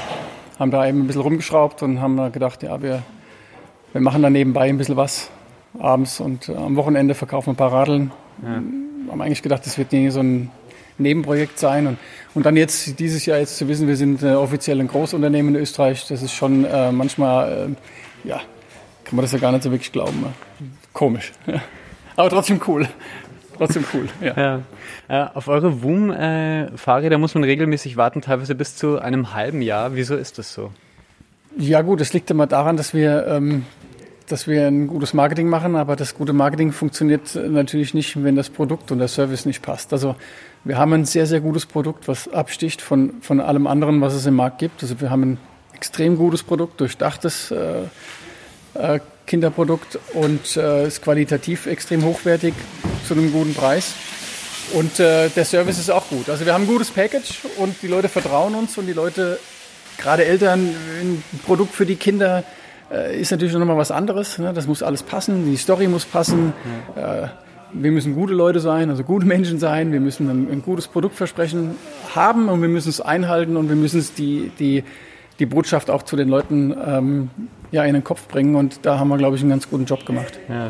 haben 0.62 0.70
da 0.70 0.88
eben 0.88 1.02
ein 1.02 1.08
bisschen 1.08 1.24
rumgeschraubt 1.24 1.82
und 1.82 2.02
haben 2.02 2.32
gedacht, 2.32 2.62
ja, 2.62 2.80
wir, 2.84 3.02
wir 3.94 4.02
machen 4.02 4.22
da 4.22 4.30
nebenbei 4.30 4.70
ein 4.70 4.78
bisschen 4.78 4.96
was 4.96 5.32
abends 5.80 6.20
und 6.20 6.50
äh, 6.50 6.56
am 6.56 6.76
Wochenende 6.76 7.16
verkaufen 7.16 7.48
wir 7.48 7.54
ein 7.54 7.58
paar 7.58 7.74
Radeln. 7.74 8.12
Ja. 8.44 8.62
Haben 9.12 9.22
eigentlich 9.22 9.42
gedacht, 9.42 9.66
das 9.66 9.80
wird 9.80 9.92
nie 9.92 10.12
so 10.12 10.20
ein 10.20 10.52
Nebenprojekt 11.00 11.58
sein. 11.58 11.88
Und, 11.88 11.98
und 12.36 12.46
dann 12.46 12.56
jetzt, 12.56 13.00
dieses 13.00 13.26
Jahr 13.26 13.40
jetzt 13.40 13.58
zu 13.58 13.68
wissen, 13.68 13.88
wir 13.88 13.96
sind 13.96 14.22
äh, 14.22 14.36
offiziell 14.36 14.80
ein 14.80 14.88
Großunternehmen 14.88 15.56
in 15.56 15.62
Österreich, 15.62 16.06
das 16.08 16.22
ist 16.22 16.34
schon 16.34 16.64
äh, 16.66 16.92
manchmal, 16.92 17.76
äh, 18.24 18.28
ja, 18.30 18.38
kann 19.04 19.16
man 19.16 19.24
das 19.24 19.32
ja 19.32 19.40
gar 19.40 19.52
nicht 19.52 19.64
so 19.64 19.72
wirklich 19.72 19.92
glauben. 19.92 20.22
Ne? 20.22 20.32
Komisch. 20.94 21.34
Aber 22.16 22.30
trotzdem 22.30 22.62
cool 22.68 22.88
trotzdem 23.62 23.86
cool. 23.94 24.08
Ja. 24.22 24.34
ja. 24.38 24.62
Äh, 25.08 25.30
auf 25.36 25.48
eure 25.48 25.84
WUM-Fahrräder 25.84 27.18
muss 27.20 27.36
man 27.36 27.44
regelmäßig 27.44 27.96
warten, 27.96 28.22
teilweise 28.22 28.56
bis 28.56 28.76
zu 28.76 29.00
einem 29.00 29.36
halben 29.36 29.62
Jahr. 29.62 29.94
Wieso 29.94 30.16
ist 30.16 30.40
das 30.40 30.52
so? 30.52 30.72
Ja 31.58 31.82
gut, 31.82 32.02
das 32.02 32.12
liegt 32.14 32.32
immer 32.32 32.48
daran, 32.48 32.76
dass 32.76 32.96
wir, 32.96 33.28
ähm, 33.28 33.66
dass 34.28 34.48
wir 34.48 34.66
ein 34.66 34.88
gutes 34.88 35.14
Marketing 35.14 35.48
machen, 35.48 35.76
aber 35.76 35.96
das 35.96 36.16
gute 36.16 36.34
Marketing 36.34 36.72
funktioniert 36.72 37.36
natürlich 37.36 37.94
nicht, 37.94 38.24
wenn 38.24 38.36
das 38.36 38.50
Produkt 38.50 38.92
und 38.92 38.98
der 38.98 39.08
Service 39.08 39.46
nicht 39.46 39.62
passt. 39.62 39.94
Also 39.94 40.16
wir 40.64 40.80
haben 40.80 40.94
ein 40.94 41.06
sehr, 41.06 41.28
sehr 41.28 41.42
gutes 41.42 41.68
Produkt, 41.68 42.08
was 42.08 42.34
absticht 42.34 42.82
von, 42.82 43.22
von 43.22 43.40
allem 43.40 43.68
anderen, 43.68 44.02
was 44.02 44.16
es 44.16 44.26
im 44.26 44.36
Markt 44.36 44.58
gibt. 44.58 44.82
Also 44.82 45.00
wir 45.02 45.12
haben 45.12 45.24
ein 45.24 45.38
extrem 45.76 46.18
gutes 46.18 46.42
Produkt, 46.42 46.80
durchdachtes 46.80 47.52
äh, 47.52 47.82
äh, 48.74 49.00
Kinderprodukt 49.28 50.00
und 50.14 50.58
äh, 50.58 50.88
ist 50.88 51.04
qualitativ 51.04 51.68
extrem 51.68 52.04
hochwertig 52.04 52.54
zu 53.12 53.20
einem 53.20 53.34
guten 53.34 53.54
Preis. 53.54 53.94
Und 54.74 55.02
äh, 55.02 55.28
der 55.28 55.44
Service 55.44 55.78
ist 55.78 55.92
auch 55.92 56.08
gut. 56.08 56.30
Also 56.30 56.46
wir 56.46 56.54
haben 56.54 56.64
ein 56.64 56.68
gutes 56.68 56.92
Package 56.92 57.42
und 57.58 57.76
die 57.82 57.88
Leute 57.88 58.08
vertrauen 58.08 58.56
uns 58.56 58.78
und 58.78 58.86
die 58.86 58.94
Leute, 58.94 59.38
gerade 59.98 60.24
Eltern, 60.24 60.74
ein 61.02 61.22
Produkt 61.46 61.74
für 61.74 61.86
die 61.86 61.98
Kinder 61.98 62.46
äh, 62.90 63.20
ist 63.20 63.32
natürlich 63.32 63.54
noch 63.54 63.66
mal 63.66 63.76
was 63.76 63.92
anderes. 63.92 64.38
Ne? 64.38 64.54
Das 64.54 64.66
muss 64.66 64.82
alles 64.82 65.04
passen, 65.04 65.46
die 65.46 65.58
Story 65.58 65.90
muss 65.90 66.06
passen. 66.06 66.54
Äh, 66.96 67.28
wir 67.74 67.92
müssen 67.92 68.16
gute 68.16 68.34
Leute 68.34 68.62
sein, 68.62 68.90
also 68.90 69.04
gute 69.04 69.26
Menschen 69.26 69.60
sein. 69.60 69.92
Wir 69.92 70.00
müssen 70.00 70.30
ein, 70.30 70.50
ein 70.50 70.62
gutes 70.62 70.88
Produktversprechen 70.88 71.76
haben 72.16 72.48
und 72.48 72.62
wir 72.62 72.70
müssen 72.70 72.90
es 72.90 73.02
einhalten 73.02 73.58
und 73.58 73.68
wir 73.68 73.76
müssen 73.76 74.00
es 74.00 74.14
die, 74.14 74.54
die, 74.58 74.86
die 75.38 75.46
Botschaft 75.46 75.90
auch 75.90 76.04
zu 76.04 76.16
den 76.16 76.30
Leuten 76.30 76.74
ähm, 76.86 77.30
ja, 77.72 77.84
in 77.84 77.94
den 77.94 78.06
Kopf 78.06 78.30
bringen. 78.30 78.56
Und 78.56 78.86
da 78.86 79.00
haben 79.00 79.10
wir, 79.10 79.18
glaube 79.18 79.36
ich, 79.36 79.42
einen 79.42 79.50
ganz 79.50 79.70
guten 79.70 79.84
Job 79.84 80.06
gemacht. 80.06 80.40
Ja, 80.48 80.70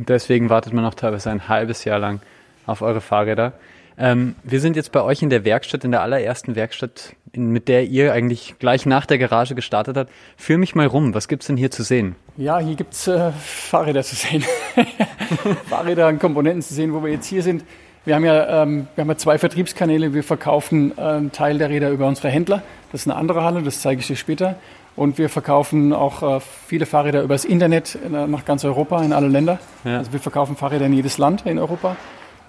also 0.00 0.14
deswegen 0.14 0.50
wartet 0.50 0.72
man 0.72 0.84
auch 0.84 0.94
teilweise 0.94 1.30
ein 1.30 1.48
halbes 1.48 1.84
Jahr 1.84 1.98
lang 1.98 2.20
auf 2.66 2.82
eure 2.82 3.00
Fahrräder. 3.00 3.52
Ähm, 3.98 4.34
wir 4.42 4.60
sind 4.60 4.76
jetzt 4.76 4.92
bei 4.92 5.02
euch 5.02 5.22
in 5.22 5.28
der 5.28 5.44
Werkstatt, 5.44 5.84
in 5.84 5.90
der 5.90 6.00
allerersten 6.00 6.56
Werkstatt, 6.56 7.14
in, 7.32 7.50
mit 7.50 7.68
der 7.68 7.84
ihr 7.84 8.12
eigentlich 8.12 8.54
gleich 8.58 8.86
nach 8.86 9.04
der 9.04 9.18
Garage 9.18 9.54
gestartet 9.54 9.96
habt. 9.96 10.10
Führ 10.36 10.56
mich 10.56 10.74
mal 10.74 10.86
rum, 10.86 11.12
was 11.12 11.28
gibt 11.28 11.42
es 11.42 11.48
denn 11.48 11.58
hier 11.58 11.70
zu 11.70 11.82
sehen? 11.82 12.16
Ja, 12.36 12.58
hier 12.58 12.76
gibt 12.76 12.94
es 12.94 13.08
äh, 13.08 13.30
Fahrräder 13.32 14.02
zu 14.02 14.14
sehen. 14.14 14.42
Fahrräder 15.68 16.08
und 16.08 16.18
Komponenten 16.18 16.62
zu 16.62 16.72
sehen, 16.72 16.94
wo 16.94 17.04
wir 17.04 17.12
jetzt 17.12 17.26
hier 17.26 17.42
sind. 17.42 17.62
Wir 18.06 18.14
haben 18.14 18.24
ja, 18.24 18.62
ähm, 18.62 18.88
wir 18.94 19.02
haben 19.02 19.10
ja 19.10 19.18
zwei 19.18 19.36
Vertriebskanäle. 19.36 20.14
Wir 20.14 20.24
verkaufen 20.24 20.96
äh, 20.96 21.02
einen 21.02 21.32
Teil 21.32 21.58
der 21.58 21.68
Räder 21.68 21.90
über 21.90 22.06
unsere 22.06 22.30
Händler. 22.30 22.62
Das 22.92 23.02
ist 23.02 23.06
eine 23.06 23.16
andere 23.16 23.44
Halle, 23.44 23.62
das 23.62 23.82
zeige 23.82 24.00
ich 24.00 24.06
dir 24.06 24.16
später. 24.16 24.56
Und 24.96 25.18
wir 25.18 25.28
verkaufen 25.28 25.92
auch 25.92 26.22
äh, 26.22 26.40
viele 26.66 26.84
Fahrräder 26.84 27.22
übers 27.22 27.44
Internet 27.44 27.98
nach 28.10 28.44
ganz 28.44 28.64
Europa, 28.64 29.02
in 29.02 29.12
alle 29.12 29.28
Länder. 29.28 29.58
Ja. 29.84 29.98
Also 29.98 30.12
wir 30.12 30.20
verkaufen 30.20 30.56
Fahrräder 30.56 30.86
in 30.86 30.92
jedes 30.92 31.16
Land 31.16 31.46
in 31.46 31.58
Europa. 31.58 31.96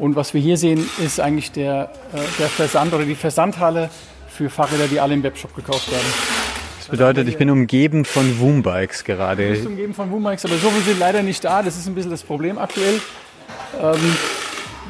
Und 0.02 0.16
was 0.16 0.34
wir 0.34 0.42
hier 0.42 0.58
sehen, 0.58 0.90
ist 1.04 1.20
eigentlich 1.20 1.52
der, 1.52 1.92
äh, 2.14 2.18
der 2.40 2.48
Versand 2.50 2.92
oder 2.94 3.06
die 3.06 3.16
Versandhalle 3.16 3.92
für 4.28 4.50
Fahrräder, 4.50 4.88
die 4.88 5.00
alle 5.00 5.14
im 5.14 5.22
Webshop 5.22 5.56
gekauft 5.56 5.92
werden. 5.92 6.08
Das 6.80 6.88
bedeutet, 6.88 7.28
ich 7.28 7.38
bin 7.38 7.52
umgeben 7.52 8.04
von 8.04 8.40
Woombikes 8.40 9.04
gerade. 9.04 9.44
Du 9.46 9.54
bist 9.54 9.68
umgeben 9.68 9.94
von 9.94 10.10
Woombikes, 10.10 10.46
aber 10.46 10.56
so 10.56 10.70
viele 10.72 10.84
sind 10.84 11.00
leider 11.00 11.22
nicht 11.22 11.44
da. 11.44 11.62
Das 11.62 11.78
ist 11.78 11.88
ein 11.88 11.94
bisschen 11.94 12.10
das 12.10 12.24
Problem 12.24 12.58
aktuell. 12.58 13.00
Ähm, 13.80 14.18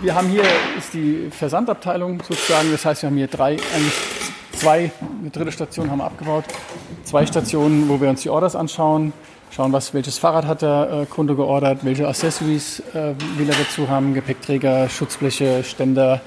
wir 0.01 0.15
haben 0.15 0.29
hier 0.29 0.43
ist 0.77 0.93
die 0.93 1.27
Versandabteilung 1.29 2.23
sozusagen. 2.27 2.71
Das 2.71 2.85
heißt, 2.85 3.01
wir 3.01 3.09
haben 3.09 3.17
hier 3.17 3.27
drei, 3.27 3.51
eigentlich 3.51 3.93
zwei, 4.61 4.91
eine 5.19 5.31
dritte 5.31 5.51
Station 5.51 5.89
haben 5.89 5.97
wir 5.97 6.05
abgebaut. 6.05 6.45
Zwei 7.03 7.25
Stationen, 7.25 7.89
wo 7.89 7.99
wir 7.99 8.09
uns 8.09 8.21
die 8.21 8.29
Orders 8.29 8.55
anschauen, 8.55 9.11
schauen, 9.49 9.73
was, 9.73 9.95
welches 9.95 10.19
Fahrrad 10.19 10.45
hat 10.45 10.61
der 10.61 11.01
äh, 11.01 11.05
Kunde 11.07 11.35
geordert, 11.35 11.79
welche 11.81 12.07
Accessories 12.07 12.79
äh, 12.93 13.15
will 13.37 13.49
er 13.49 13.55
dazu 13.55 13.89
haben, 13.89 14.13
Gepäckträger, 14.13 14.87
Schutzbleche, 14.87 15.63
Ständer, 15.63 16.21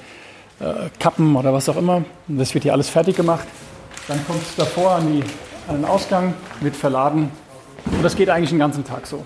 äh, 0.59 0.89
Kappen 0.99 1.37
oder 1.37 1.53
was 1.53 1.69
auch 1.69 1.77
immer. 1.77 2.03
Und 2.27 2.37
das 2.37 2.53
wird 2.53 2.65
hier 2.65 2.73
alles 2.73 2.89
fertig 2.89 3.15
gemacht. 3.15 3.47
Dann 4.09 4.19
kommt 4.27 4.41
es 4.41 4.53
davor 4.57 4.91
an, 4.91 5.13
die, 5.13 5.23
an 5.69 5.77
den 5.77 5.85
Ausgang, 5.85 6.33
wird 6.59 6.75
verladen. 6.75 7.31
Und 7.85 8.03
das 8.03 8.17
geht 8.17 8.29
eigentlich 8.29 8.49
den 8.49 8.59
ganzen 8.59 8.83
Tag 8.83 9.07
so. 9.07 9.25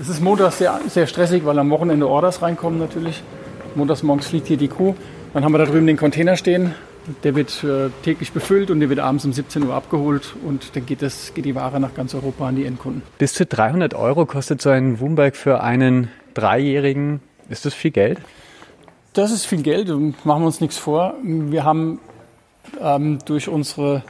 Es 0.00 0.08
ist 0.08 0.20
montags 0.20 0.58
sehr, 0.58 0.80
sehr 0.88 1.06
stressig, 1.06 1.44
weil 1.44 1.60
am 1.60 1.70
Wochenende 1.70 2.08
Orders 2.08 2.42
reinkommen 2.42 2.80
natürlich. 2.80 3.22
Montags 3.76 4.02
morgens 4.02 4.26
fliegt 4.26 4.48
hier 4.48 4.56
die 4.56 4.68
Kuh. 4.68 4.96
Dann 5.32 5.44
haben 5.44 5.52
wir 5.52 5.58
da 5.58 5.66
drüben 5.66 5.86
den 5.86 5.96
Container 5.96 6.36
stehen. 6.36 6.74
Der 7.24 7.34
wird 7.34 7.64
äh, 7.64 7.90
täglich 8.02 8.32
befüllt 8.32 8.70
und 8.70 8.80
der 8.80 8.88
wird 8.88 9.00
abends 9.00 9.24
um 9.24 9.32
17 9.32 9.64
Uhr 9.64 9.74
abgeholt 9.74 10.34
und 10.46 10.76
dann 10.76 10.86
geht, 10.86 11.02
das, 11.02 11.34
geht 11.34 11.44
die 11.44 11.54
Ware 11.54 11.80
nach 11.80 11.94
ganz 11.94 12.14
Europa 12.14 12.48
an 12.48 12.56
die 12.56 12.64
Endkunden. 12.64 13.02
Bis 13.18 13.34
zu 13.34 13.44
300 13.44 13.94
Euro 13.94 14.26
kostet 14.26 14.62
so 14.62 14.70
ein 14.70 15.00
Woombike 15.00 15.36
für 15.36 15.62
einen 15.62 16.08
Dreijährigen. 16.34 17.20
Ist 17.48 17.66
das 17.66 17.74
viel 17.74 17.90
Geld? 17.90 18.18
Das 19.14 19.30
ist 19.30 19.46
viel 19.46 19.62
Geld 19.62 19.90
und 19.90 20.24
machen 20.24 20.42
wir 20.42 20.46
uns 20.46 20.60
nichts 20.60 20.78
vor. 20.78 21.14
Wir 21.22 21.64
haben 21.64 21.98
ähm, 22.80 23.18
durch 23.26 23.48
unsere 23.48 24.02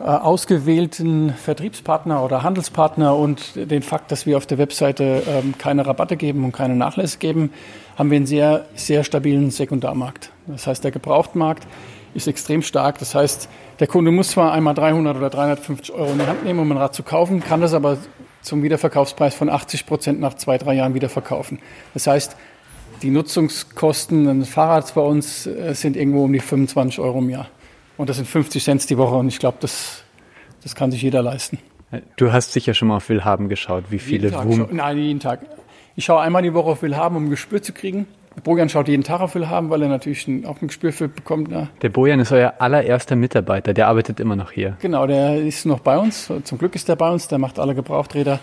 äh, 0.00 0.04
ausgewählten 0.04 1.34
Vertriebspartner 1.34 2.24
oder 2.24 2.42
Handelspartner 2.42 3.16
und 3.16 3.54
den 3.54 3.82
Fakt, 3.82 4.10
dass 4.10 4.26
wir 4.26 4.36
auf 4.36 4.46
der 4.46 4.58
Webseite 4.58 5.22
ähm, 5.26 5.54
keine 5.58 5.86
Rabatte 5.86 6.16
geben 6.16 6.44
und 6.44 6.52
keine 6.52 6.74
Nachlässe 6.74 7.18
geben, 7.18 7.52
haben 7.96 8.10
wir 8.10 8.16
einen 8.16 8.26
sehr, 8.26 8.64
sehr 8.74 9.04
stabilen 9.04 9.50
Sekundarmarkt. 9.50 10.30
Das 10.46 10.66
heißt, 10.66 10.82
der 10.82 10.90
Gebrauchtmarkt 10.90 11.66
ist 12.14 12.28
extrem 12.28 12.62
stark. 12.62 12.98
Das 12.98 13.14
heißt, 13.14 13.48
der 13.80 13.86
Kunde 13.86 14.10
muss 14.10 14.30
zwar 14.30 14.52
einmal 14.52 14.74
300 14.74 15.16
oder 15.16 15.30
350 15.30 15.94
Euro 15.94 16.12
in 16.12 16.18
die 16.18 16.26
Hand 16.26 16.44
nehmen, 16.44 16.60
um 16.60 16.70
ein 16.72 16.78
Rad 16.78 16.94
zu 16.94 17.02
kaufen, 17.02 17.40
kann 17.40 17.60
das 17.60 17.74
aber 17.74 17.98
zum 18.42 18.62
Wiederverkaufspreis 18.62 19.34
von 19.34 19.48
80 19.48 19.86
Prozent 19.86 20.20
nach 20.20 20.34
zwei, 20.34 20.58
drei 20.58 20.74
Jahren 20.74 20.94
wieder 20.94 21.08
verkaufen. 21.08 21.58
Das 21.94 22.06
heißt, 22.06 22.36
die 23.02 23.10
Nutzungskosten 23.10 24.28
eines 24.28 24.48
Fahrrads 24.48 24.92
bei 24.92 25.00
uns 25.00 25.46
äh, 25.46 25.74
sind 25.74 25.96
irgendwo 25.96 26.24
um 26.24 26.32
die 26.32 26.40
25 26.40 27.00
Euro 27.00 27.18
im 27.18 27.30
Jahr. 27.30 27.48
Und 27.96 28.08
das 28.08 28.16
sind 28.16 28.26
50 28.26 28.62
Cent 28.62 28.90
die 28.90 28.98
Woche 28.98 29.14
und 29.14 29.28
ich 29.28 29.38
glaube, 29.38 29.58
das, 29.60 30.02
das 30.62 30.74
kann 30.74 30.90
sich 30.90 31.02
jeder 31.02 31.22
leisten. 31.22 31.58
Du 32.16 32.32
hast 32.32 32.52
sicher 32.52 32.74
schon 32.74 32.88
mal 32.88 32.96
auf 32.96 33.08
Willhaben 33.08 33.48
geschaut, 33.48 33.84
wie 33.90 33.98
viele 33.98 34.32
Woom... 34.32 34.68
Nein, 34.72 34.98
jeden 34.98 35.20
Tag. 35.20 35.40
Ich 35.96 36.06
schaue 36.06 36.20
einmal 36.20 36.42
die 36.42 36.54
Woche 36.54 36.70
auf 36.70 36.82
Willhaben, 36.82 37.16
um 37.16 37.26
ein 37.26 37.30
Gespür 37.30 37.62
zu 37.62 37.72
kriegen. 37.72 38.06
Bojan 38.42 38.68
schaut 38.68 38.88
jeden 38.88 39.04
Tag 39.04 39.20
auf 39.20 39.34
Willhaben, 39.34 39.70
weil 39.70 39.82
er 39.82 39.88
natürlich 39.88 40.26
ein, 40.26 40.44
auch 40.44 40.60
ein 40.60 40.68
Gespür 40.68 40.92
für 40.92 41.08
bekommt. 41.08 41.50
Ja. 41.50 41.68
Der 41.82 41.88
Bojan 41.88 42.20
ist 42.20 42.32
euer 42.32 42.54
allererster 42.58 43.16
Mitarbeiter, 43.16 43.72
der 43.72 43.88
arbeitet 43.88 44.20
immer 44.20 44.36
noch 44.36 44.50
hier. 44.50 44.76
Genau, 44.80 45.06
der 45.06 45.40
ist 45.40 45.66
noch 45.66 45.80
bei 45.80 45.96
uns. 45.98 46.30
Zum 46.44 46.58
Glück 46.58 46.74
ist 46.74 46.88
der 46.88 46.96
bei 46.96 47.10
uns, 47.10 47.28
der 47.28 47.38
macht 47.38 47.58
alle 47.58 47.74
Gebrauchträder, 47.74 48.40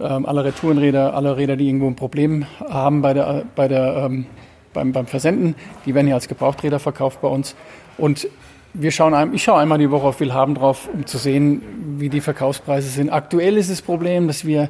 ähm, 0.00 0.26
alle 0.26 0.44
Retourenräder, 0.44 1.14
alle 1.14 1.36
Räder, 1.36 1.56
die 1.56 1.66
irgendwo 1.68 1.86
ein 1.86 1.96
Problem 1.96 2.46
haben 2.68 3.02
bei 3.02 3.14
der, 3.14 3.44
bei 3.54 3.68
der, 3.68 4.06
ähm, 4.06 4.26
beim, 4.72 4.92
beim 4.92 5.06
Versenden. 5.06 5.54
Die 5.84 5.94
werden 5.94 6.06
hier 6.06 6.14
als 6.14 6.28
Gebrauchträder 6.28 6.78
verkauft 6.78 7.20
bei 7.20 7.28
uns. 7.28 7.54
Und 7.98 8.28
wir 8.74 8.90
schauen, 8.90 9.34
ich 9.34 9.42
schaue 9.42 9.60
einmal 9.60 9.78
die 9.78 9.90
Woche 9.90 10.06
auf 10.06 10.20
Willhaben 10.20 10.54
drauf, 10.54 10.88
um 10.92 11.06
zu 11.06 11.18
sehen, 11.18 11.62
wie 11.98 12.08
die 12.08 12.20
Verkaufspreise 12.20 12.88
sind. 12.88 13.10
Aktuell 13.10 13.56
ist 13.56 13.70
das 13.70 13.80
Problem, 13.80 14.26
dass 14.26 14.44
wir 14.44 14.68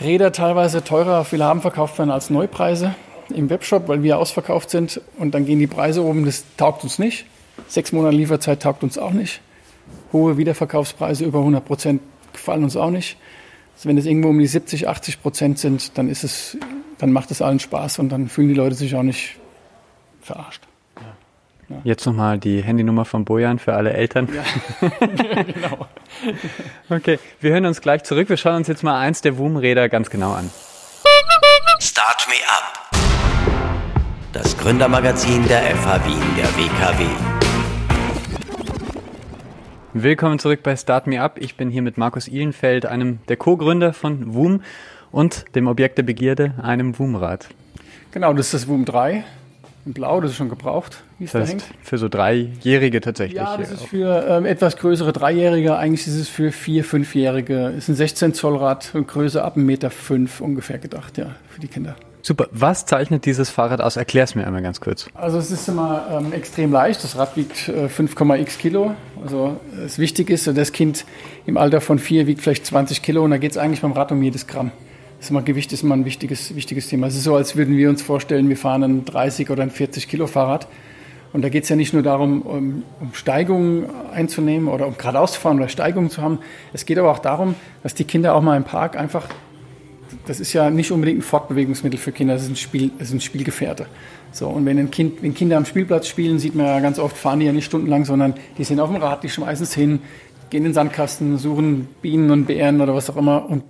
Räder 0.00 0.32
teilweise 0.32 0.84
teurer 0.84 1.20
auf 1.20 1.32
Willhaben 1.32 1.60
verkauft 1.60 1.98
werden 1.98 2.10
als 2.10 2.30
Neupreise 2.30 2.94
im 3.30 3.50
Webshop, 3.50 3.88
weil 3.88 4.02
wir 4.02 4.18
ausverkauft 4.18 4.70
sind 4.70 5.00
und 5.18 5.34
dann 5.34 5.46
gehen 5.46 5.58
die 5.58 5.66
Preise 5.66 6.02
oben, 6.02 6.24
das 6.24 6.44
taugt 6.56 6.84
uns 6.84 6.98
nicht. 6.98 7.26
Sechs 7.66 7.92
Monate 7.92 8.16
Lieferzeit 8.16 8.62
taugt 8.62 8.82
uns 8.82 8.98
auch 8.98 9.12
nicht. 9.12 9.40
Hohe 10.12 10.36
Wiederverkaufspreise 10.36 11.24
über 11.24 11.40
100 11.40 11.64
Prozent 11.64 12.02
gefallen 12.32 12.64
uns 12.64 12.76
auch 12.76 12.90
nicht. 12.90 13.16
Also 13.76 13.88
wenn 13.88 13.98
es 13.98 14.06
irgendwo 14.06 14.28
um 14.28 14.38
die 14.38 14.46
70, 14.46 14.88
80 14.88 15.22
Prozent 15.22 15.58
sind, 15.58 15.98
dann 15.98 16.08
ist 16.08 16.24
es, 16.24 16.56
dann 16.98 17.12
macht 17.12 17.30
es 17.30 17.42
allen 17.42 17.60
Spaß 17.60 17.98
und 17.98 18.08
dann 18.08 18.28
fühlen 18.28 18.48
die 18.48 18.54
Leute 18.54 18.74
sich 18.74 18.94
auch 18.94 19.02
nicht 19.02 19.36
verarscht. 20.20 20.62
Ja. 21.68 21.76
Jetzt 21.84 22.06
nochmal 22.06 22.38
die 22.38 22.62
Handynummer 22.62 23.04
von 23.04 23.24
Bojan 23.24 23.58
für 23.58 23.74
alle 23.74 23.92
Eltern. 23.92 24.28
Ja, 24.34 24.88
genau. 25.42 25.86
okay, 26.88 27.18
wir 27.40 27.52
hören 27.52 27.66
uns 27.66 27.82
gleich 27.82 28.04
zurück. 28.04 28.30
Wir 28.30 28.38
schauen 28.38 28.56
uns 28.56 28.68
jetzt 28.68 28.82
mal 28.82 28.98
eins 28.98 29.20
der 29.20 29.36
WUM-Räder 29.36 29.88
ganz 29.88 30.08
genau 30.08 30.32
an. 30.32 30.50
Start 31.80 32.26
Me 32.28 32.34
Up. 32.48 32.87
Das 34.38 34.56
Gründermagazin 34.56 35.48
der 35.48 35.62
FH 35.62 36.06
Wien, 36.06 36.22
der 36.36 36.46
WKW. 36.56 37.04
Willkommen 39.94 40.38
zurück 40.38 40.60
bei 40.62 40.76
Start 40.76 41.08
Me 41.08 41.20
Up. 41.20 41.38
Ich 41.40 41.56
bin 41.56 41.70
hier 41.70 41.82
mit 41.82 41.98
Markus 41.98 42.28
Ihlenfeld, 42.28 42.86
einem 42.86 43.18
der 43.26 43.36
Co-Gründer 43.36 43.92
von 43.92 44.32
WUM 44.32 44.62
und 45.10 45.56
dem 45.56 45.66
Objekt 45.66 45.98
der 45.98 46.04
Begierde, 46.04 46.54
einem 46.62 46.96
WUM-Rad. 46.96 47.48
Genau, 48.12 48.32
das 48.32 48.46
ist 48.46 48.54
das 48.54 48.68
WUM 48.68 48.84
3 48.84 49.24
in 49.86 49.92
Blau, 49.92 50.20
das 50.20 50.30
ist 50.30 50.36
schon 50.36 50.50
gebraucht, 50.50 51.02
wie 51.18 51.24
es 51.24 51.32
das 51.32 51.40
heißt, 51.40 51.54
da 51.54 51.64
hängt. 51.64 51.84
Für 51.84 51.98
so 51.98 52.08
Dreijährige 52.08 53.00
tatsächlich. 53.00 53.38
Ja, 53.38 53.56
das 53.56 53.72
ist 53.72 53.86
für 53.86 54.24
ähm, 54.28 54.46
etwas 54.46 54.76
größere 54.76 55.12
Dreijährige. 55.12 55.76
Eigentlich 55.76 56.06
ist 56.06 56.14
es 56.14 56.28
für 56.28 56.52
Vier-, 56.52 56.84
Fünfjährige. 56.84 57.72
Es 57.76 57.84
ist 57.84 57.88
ein 57.88 57.94
16 57.96 58.34
Zoll 58.34 58.56
Rad 58.56 58.94
und 58.94 59.08
Größe 59.08 59.42
ab 59.42 59.56
1,5 59.56 59.60
Meter 59.60 59.90
fünf 59.90 60.40
ungefähr 60.40 60.78
gedacht, 60.78 61.18
ja, 61.18 61.34
für 61.48 61.60
die 61.60 61.66
Kinder. 61.66 61.96
Super. 62.28 62.46
Was 62.50 62.84
zeichnet 62.84 63.24
dieses 63.24 63.48
Fahrrad 63.48 63.80
aus? 63.80 63.96
Erklär 63.96 64.24
es 64.24 64.34
mir 64.34 64.46
einmal 64.46 64.60
ganz 64.60 64.82
kurz. 64.82 65.06
Also 65.14 65.38
es 65.38 65.50
ist 65.50 65.66
immer 65.66 66.08
ähm, 66.10 66.34
extrem 66.34 66.70
leicht. 66.70 67.02
Das 67.02 67.16
Rad 67.16 67.38
wiegt 67.38 67.70
äh, 67.70 67.86
5,x 67.86 68.58
Kilo. 68.58 68.94
Also 69.22 69.58
es 69.82 69.98
wichtig 69.98 70.28
ist, 70.28 70.46
das 70.46 70.72
Kind 70.72 71.06
im 71.46 71.56
Alter 71.56 71.80
von 71.80 71.98
vier 71.98 72.26
wiegt 72.26 72.42
vielleicht 72.42 72.66
20 72.66 73.00
Kilo 73.00 73.24
und 73.24 73.30
da 73.30 73.38
geht 73.38 73.52
es 73.52 73.56
eigentlich 73.56 73.80
beim 73.80 73.92
Rad 73.92 74.12
um 74.12 74.22
jedes 74.22 74.46
Gramm. 74.46 74.72
Das 75.18 75.30
immer, 75.30 75.40
Gewicht 75.40 75.72
ist 75.72 75.82
immer 75.82 75.96
ein 75.96 76.04
wichtiges, 76.04 76.54
wichtiges 76.54 76.88
Thema. 76.88 77.06
Es 77.06 77.16
ist 77.16 77.24
so, 77.24 77.34
als 77.34 77.56
würden 77.56 77.78
wir 77.78 77.88
uns 77.88 78.02
vorstellen, 78.02 78.50
wir 78.50 78.58
fahren 78.58 78.82
ein 78.82 79.04
30 79.06 79.48
oder 79.48 79.62
ein 79.62 79.70
40 79.70 80.06
Kilo 80.06 80.26
Fahrrad. 80.26 80.68
Und 81.32 81.40
da 81.40 81.48
geht 81.48 81.62
es 81.62 81.70
ja 81.70 81.76
nicht 81.76 81.94
nur 81.94 82.02
darum, 82.02 82.42
um, 82.42 82.82
um 83.00 83.14
Steigungen 83.14 83.86
einzunehmen 84.12 84.68
oder 84.68 84.86
um 84.86 84.98
geradeaus 84.98 85.32
zu 85.32 85.40
fahren 85.40 85.56
oder 85.56 85.68
Steigungen 85.70 86.10
zu 86.10 86.20
haben. 86.20 86.40
Es 86.74 86.84
geht 86.84 86.98
aber 86.98 87.10
auch 87.10 87.20
darum, 87.20 87.54
dass 87.82 87.94
die 87.94 88.04
Kinder 88.04 88.34
auch 88.34 88.42
mal 88.42 88.58
im 88.58 88.64
Park 88.64 88.98
einfach, 88.98 89.28
das 90.26 90.40
ist 90.40 90.52
ja 90.52 90.70
nicht 90.70 90.90
unbedingt 90.90 91.20
ein 91.20 91.22
Fortbewegungsmittel 91.22 91.98
für 91.98 92.12
Kinder, 92.12 92.34
das 92.34 92.44
ist 92.44 92.50
ein, 92.50 92.56
Spiel, 92.56 92.90
das 92.98 93.08
ist 93.08 93.14
ein 93.14 93.20
Spielgefährte. 93.20 93.86
So, 94.32 94.48
und 94.48 94.66
wenn, 94.66 94.78
ein 94.78 94.90
kind, 94.90 95.22
wenn 95.22 95.34
Kinder 95.34 95.56
am 95.56 95.64
Spielplatz 95.64 96.06
spielen, 96.06 96.38
sieht 96.38 96.54
man 96.54 96.66
ja 96.66 96.80
ganz 96.80 96.98
oft, 96.98 97.16
fahren 97.16 97.40
die 97.40 97.46
ja 97.46 97.52
nicht 97.52 97.64
stundenlang, 97.64 98.04
sondern 98.04 98.34
die 98.58 98.64
sind 98.64 98.80
auf 98.80 98.90
dem 98.90 99.00
Rad, 99.00 99.22
die 99.22 99.28
schmeißen 99.28 99.64
es 99.64 99.74
hin, 99.74 100.00
gehen 100.50 100.58
in 100.58 100.64
den 100.64 100.74
Sandkasten, 100.74 101.38
suchen 101.38 101.88
Bienen 102.02 102.30
und 102.30 102.46
Bären 102.46 102.80
oder 102.80 102.94
was 102.94 103.08
auch 103.10 103.16
immer 103.16 103.48
und 103.48 103.64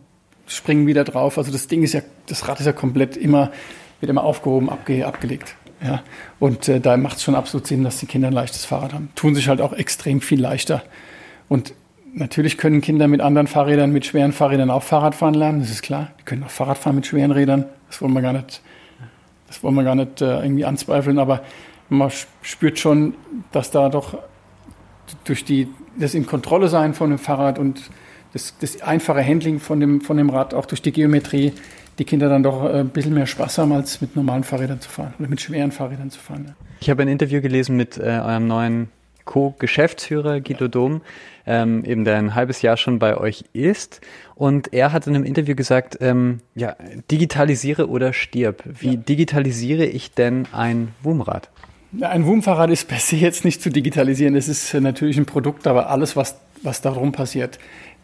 springen 0.47 0.87
wieder 0.87 1.05
drauf. 1.05 1.39
Also 1.39 1.53
das 1.53 1.69
Ding 1.69 1.83
ist 1.83 1.93
ja, 1.93 2.01
das 2.27 2.49
Rad 2.49 2.61
ist 2.61 2.67
ja 2.67 2.73
komplett 2.73 3.17
immer, 3.17 3.53
wird 4.01 4.11
immer 4.11 4.25
aufgehoben, 4.25 4.71
abge, 4.71 5.07
abgelegt. 5.07 5.57
Ja. 5.83 6.03
Und 6.39 6.69
äh, 6.69 6.81
da 6.81 6.97
macht 6.97 7.19
es 7.19 7.23
schon 7.23 7.35
absolut 7.35 7.67
Sinn, 7.67 7.85
dass 7.85 7.99
die 7.99 8.07
Kinder 8.07 8.29
ein 8.29 8.35
leichtes 8.35 8.65
Fahrrad 8.65 8.95
haben. 8.95 9.11
Tun 9.15 9.35
sich 9.35 9.49
halt 9.49 9.61
auch 9.61 9.73
extrem 9.73 10.21
viel 10.21 10.41
leichter. 10.41 10.83
Und 11.49 11.73
natürlich 12.15 12.59
können 12.59 12.81
Kinder 12.81 13.09
mit 13.09 13.21
anderen 13.21 13.47
Fahrrädern, 13.47 13.93
mit 13.93 14.07
schweren 14.07 14.33
Fahrrädern 14.33 14.71
auch 14.71 14.83
Fahrrad 14.83 15.15
fahren 15.15 15.35
lernen, 15.35 15.61
das 15.61 15.71
ist 15.71 15.83
klar. 15.83 16.13
Die 16.21 16.25
können 16.25 16.45
auch 16.45 16.51
Fahrrad 16.51 16.79
fahren 16.79 16.97
mit 16.97 17.07
schweren 17.07 17.31
Rädern. 17.31 17.65
Das 17.89 18.01
wollen 18.03 18.13
wir 18.13 18.23
gar 18.23 18.33
nicht, 18.33 18.63
das 19.47 19.63
wollen 19.63 19.75
wir 19.75 19.85
gar 19.85 19.95
nicht 19.95 20.21
äh, 20.21 20.43
irgendwie 20.43 20.65
anzweifeln. 20.65 21.19
Aber 21.19 21.43
man 21.89 22.11
spürt 22.43 22.79
schon, 22.79 23.15
dass 23.53 23.71
da 23.71 23.89
doch 23.89 24.19
durch 25.25 25.45
die, 25.45 25.69
das 25.99 26.15
in 26.15 26.27
Kontrolle 26.27 26.69
sein 26.69 26.95
von 26.95 27.11
dem 27.11 27.19
Fahrrad 27.19 27.59
und 27.59 27.91
das, 28.33 28.55
das 28.61 28.83
einfache 28.83 29.25
Handling 29.25 29.59
von 29.59 29.81
dem, 29.81 30.01
von 30.01 30.17
dem 30.17 30.31
Rad, 30.31 30.55
auch 30.55 30.67
durch 30.67 30.83
die 30.83 30.93
Geometrie, 30.93 31.53
die 31.99 32.05
Kinder 32.05 32.29
dann 32.29 32.43
doch 32.43 32.65
äh, 32.65 32.81
ein 32.81 32.91
bisschen 32.91 33.15
mehr 33.15 33.27
Spaß 33.27 33.59
haben, 33.59 33.73
als 33.73 34.01
mit 34.01 34.17
normalen 34.17 34.45
Fahrrädern 34.45 34.81
zu 34.81 34.89
fahren 34.89 35.15
oder 35.19 35.29
mit 35.29 35.41
schweren 35.41 35.73
Fahrrädern 35.73 36.11
zu 36.11 36.21
fahren. 36.21 36.45
Ja. 36.49 36.55
Ich 36.81 36.91
habe 36.91 37.03
ein 37.03 37.09
Interview 37.09 37.41
gelesen 37.41 37.77
mit 37.77 37.99
äh, 37.99 38.03
eurem 38.03 38.47
neuen 38.47 38.89
Co-Geschäftsführer 39.29 40.41
Guido 40.41 40.65
ja. 40.65 40.69
Dom, 40.69 41.03
ähm, 41.47 41.85
eben 41.85 42.05
der 42.05 42.17
ein 42.17 42.35
halbes 42.35 42.63
Jahr 42.63 42.79
schon 42.79 42.99
bei 42.99 43.17
euch 43.17 43.45
ist. 43.53 44.01
Und 44.35 44.73
er 44.73 44.93
hat 44.93 45.07
in 45.07 45.15
einem 45.15 45.25
Interview 45.25 45.55
gesagt, 45.55 45.99
ähm, 46.01 46.39
ja, 46.55 46.77
digitalisiere 47.11 47.89
oder 47.89 48.15
stirb. 48.15 48.65
Wie 48.65 48.95
ja. 48.95 48.97
digitalisiere 48.97 49.85
ich 49.85 50.13
denn 50.13 50.49
ein 50.53 50.89
WUM-Rad? 51.03 51.51
Ein 52.01 52.27
WUM-Fahrrad 52.27 52.71
ist 52.71 52.89
per 52.89 53.01
se 53.01 53.17
jetzt 53.17 53.45
nicht 53.45 53.63
zu 53.63 53.71
digitalisieren. 53.71 54.35
Es 54.35 54.49
ist 54.49 54.73
äh, 54.73 54.81
natürlich 54.81 55.19
ein 55.19 55.27
Produkt, 55.27 55.67
aber 55.67 55.91
alles, 55.91 56.17
was, 56.17 56.39
was 56.63 56.81
darum 56.81 57.13
passiert, 57.13 57.59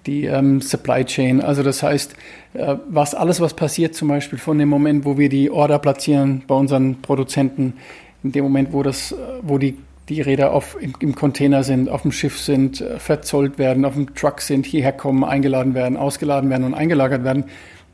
die 0.05 0.27
ähm, 0.27 0.61
Supply 0.61 1.07
Chain. 1.07 1.41
Also 1.41 1.63
das 1.63 1.83
heißt, 1.83 2.15
äh, 2.53 2.77
was 2.87 3.15
alles, 3.15 3.41
was 3.41 3.55
passiert, 3.55 3.95
zum 3.95 4.09
Beispiel 4.09 4.39
von 4.39 4.59
dem 4.59 4.69
Moment, 4.69 5.07
wo 5.07 5.17
wir 5.17 5.31
die 5.31 5.51
Order 5.51 5.79
platzieren 5.79 6.43
bei 6.47 6.55
unseren 6.55 7.01
Produzenten, 7.01 7.75
in 8.23 8.33
dem 8.33 8.45
Moment, 8.45 8.75
wo 8.75 8.83
das, 8.83 9.13
äh, 9.13 9.17
wo 9.41 9.57
die 9.57 9.79
die 10.09 10.21
Räder 10.21 10.53
auf, 10.53 10.77
im, 10.81 10.95
im, 10.99 11.15
Container 11.15 11.65
sind, 11.65 11.89
auf 11.89 12.03
dem 12.03 12.13
Schiff 12.13 12.39
sind, 12.39 12.81
äh, 12.81 12.99
verzollt 12.99 13.59
werden, 13.59 13.85
auf 13.85 13.95
dem 13.95 14.15
Truck 14.15 14.41
sind, 14.41 14.67
hierher 14.67 14.93
kommen, 14.93 15.25
eingeladen 15.25 15.75
werden, 15.75 15.97
ausgeladen 15.97 16.51
werden 16.51 16.65
und 16.65 16.75
eingelagert 16.75 17.25
werden. 17.25 17.45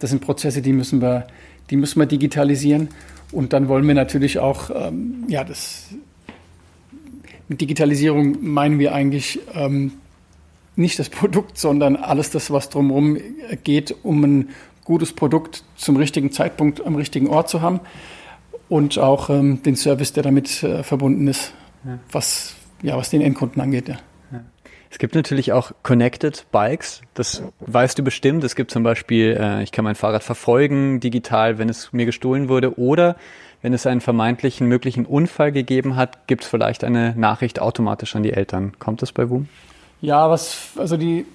Das 0.01 0.11
sind 0.11 0.21
Prozesse, 0.21 0.63
die 0.63 0.73
müssen 0.73 1.01
wir, 1.01 1.27
die 1.71 1.77
müssen 1.77 2.01
wir 2.01 2.07
digitalisieren. 2.07 2.89
Und 3.33 3.53
dann 3.53 3.69
wollen 3.69 3.87
wir 3.87 3.95
natürlich 3.95 4.39
auch, 4.39 4.71
ähm, 4.75 5.25
ja, 5.29 5.45
das, 5.45 5.89
mit 7.49 7.61
Digitalisierung 7.61 8.39
meinen 8.41 8.79
wir 8.79 8.93
eigentlich 8.95 9.39
ähm, 9.55 9.93
nicht 10.75 10.99
das 10.99 11.09
Produkt, 11.11 11.59
sondern 11.59 11.97
alles 11.97 12.31
das, 12.31 12.51
was 12.51 12.71
drumherum 12.71 13.19
geht, 13.63 13.95
um 14.03 14.25
ein 14.25 14.49
gutes 14.85 15.13
Produkt 15.13 15.63
zum 15.77 15.97
richtigen 15.97 16.33
Zeitpunkt 16.33 16.85
am 16.85 16.97
richtigen 16.97 17.29
Ort 17.29 17.49
zu 17.49 17.61
haben 17.61 17.79
und 18.69 18.99
auch 18.99 19.31
ähm, 19.31 19.63
den 19.63 19.77
Service, 19.77 20.13
der 20.13 20.25
damit 20.25 20.65
äh, 20.65 20.83
verbunden 20.83 21.29
ist. 21.29 21.53
Was, 22.11 22.55
ja, 22.83 22.97
was 22.97 23.11
den 23.11 23.21
Endkunden 23.21 23.61
angeht. 23.61 23.89
Ja. 23.89 23.97
Es 24.91 24.99
gibt 24.99 25.15
natürlich 25.15 25.53
auch 25.53 25.71
Connected 25.85 26.47
Bikes, 26.51 27.03
das 27.15 27.45
weißt 27.61 27.97
du 27.99 28.03
bestimmt. 28.03 28.43
Es 28.43 28.57
gibt 28.57 28.73
zum 28.73 28.83
Beispiel, 28.83 29.37
äh, 29.39 29.63
ich 29.63 29.71
kann 29.71 29.85
mein 29.85 29.95
Fahrrad 29.95 30.25
verfolgen 30.25 30.99
digital, 30.99 31.59
wenn 31.59 31.69
es 31.69 31.93
mir 31.93 32.07
gestohlen 32.07 32.49
wurde 32.49 32.77
oder 32.77 33.17
wenn 33.63 33.73
es 33.73 33.87
einen 33.87 34.01
vermeintlichen 34.01 34.67
möglichen 34.67 35.07
Unfall 35.07 35.53
gegeben 35.53 35.95
hat, 35.95 36.27
gibt 36.27 36.43
es 36.43 36.51
vielleicht 36.51 36.83
eine 36.83 37.15
Nachricht 37.17 37.61
automatisch 37.61 38.17
an 38.17 38.25
die 38.25 38.33
Eltern. 38.33 38.73
Kommt 38.79 39.03
das 39.03 39.13
bei 39.13 39.31
WUM? 39.31 39.49
Ja, 40.01 40.29
was, 40.29 40.71
also 40.77 40.97
die, 40.97 41.27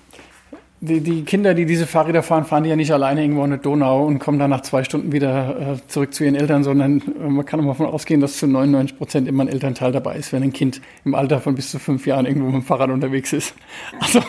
die, 0.82 1.00
die, 1.00 1.24
Kinder, 1.24 1.54
die 1.54 1.66
diese 1.66 1.88
Fahrräder 1.88 2.22
fahren, 2.22 2.46
fahren 2.46 2.64
die 2.64 2.70
ja 2.70 2.76
nicht 2.76 2.92
alleine 2.92 3.22
irgendwo 3.22 3.44
in 3.44 3.50
der 3.50 3.60
Donau 3.60 4.06
und 4.06 4.20
kommen 4.20 4.40
dann 4.40 4.50
nach 4.50 4.62
zwei 4.62 4.84
Stunden 4.84 5.12
wieder 5.12 5.74
äh, 5.74 5.88
zurück 5.88 6.14
zu 6.14 6.24
ihren 6.24 6.36
Eltern, 6.36 6.64
sondern 6.64 7.02
äh, 7.02 7.30
man 7.30 7.46
kann 7.46 7.66
davon 7.66 7.86
ausgehen, 7.86 8.22
dass 8.22 8.38
zu 8.38 8.48
99 8.48 8.98
Prozent 8.98 9.28
immer 9.28 9.44
ein 9.44 9.48
Elternteil 9.48 9.92
dabei 9.92 10.18
ist, 10.18 10.34
wenn 10.34 10.44
ein 10.44 10.54
Kind 10.54 10.82
im 11.06 11.16
Alter 11.16 11.40
von 11.40 11.56
bis 11.56 11.72
zu 11.72 11.80
fünf 11.80 12.06
Jahren 12.06 12.26
irgendwo 12.26 12.48
mit 12.48 12.56
dem 12.56 12.64
Fahrrad 12.64 12.90
unterwegs 12.90 13.34
ist. 13.34 13.56
Also 14.00 14.22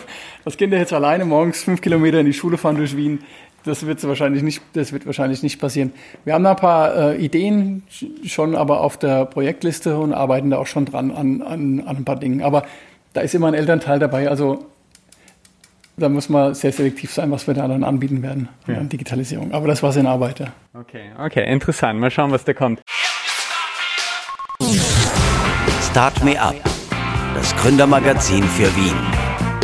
das 0.45 0.57
Kind 0.57 0.73
jetzt 0.73 0.93
alleine 0.93 1.25
morgens 1.25 1.63
fünf 1.65 1.81
Kilometer 1.81 2.21
in 2.21 2.27
die 2.27 2.33
Schule 2.33 2.57
fahren 2.57 2.77
durch 2.77 2.97
Wien, 2.97 3.19
das 3.65 3.85
wird 3.85 4.03
wahrscheinlich 4.07 4.43
nicht, 4.43 4.63
das 4.75 4.93
wird 4.93 5.07
wahrscheinlich 5.07 5.43
nicht 5.43 5.61
passieren. 5.61 5.93
Wir 6.25 6.35
haben 6.35 6.45
da 6.45 6.51
ein 6.51 6.57
paar 6.57 6.97
äh, 6.97 7.17
Ideen 7.17 7.83
schon, 8.25 8.55
aber 8.55 8.81
auf 8.81 8.97
der 8.97 9.25
Projektliste 9.27 9.99
und 9.99 10.13
arbeiten 10.13 10.51
da 10.51 10.59
auch 10.59 10.69
schon 10.69 10.85
dran 10.85 11.11
an, 11.11 11.43
an, 11.43 11.81
an 11.81 11.97
ein 11.97 12.05
paar 12.05 12.17
Dingen. 12.17 12.43
Aber 12.43 12.65
da 13.13 13.23
ist 13.23 13.35
immer 13.35 13.49
ein 13.49 13.55
Elternteil 13.55 13.99
dabei. 13.99 14.29
Also 14.29 14.67
da 15.97 16.09
muss 16.09 16.29
man 16.29 16.55
sehr 16.55 16.73
selektiv 16.73 17.13
sein, 17.13 17.31
was 17.31 17.47
wir 17.47 17.55
da 17.55 17.67
dann 17.67 17.83
anbieten 17.83 18.23
werden 18.23 18.49
ja. 18.67 18.79
an 18.79 18.89
Digitalisierung. 18.89 19.53
Aber 19.53 19.67
das 19.67 19.83
war 19.83 19.97
in 19.97 20.07
Arbeit. 20.07 20.41
Ja. 20.41 20.53
Okay, 20.75 21.11
okay, 21.19 21.51
interessant. 21.51 21.99
Mal 21.99 22.11
schauen, 22.11 22.31
was 22.31 22.45
da 22.45 22.53
kommt. 22.53 22.83
Start 25.91 26.23
Me 26.23 26.41
Up, 26.41 26.57
das 27.35 27.57
Gründermagazin 27.57 28.45
für 28.45 28.75
Wien. 28.77 28.97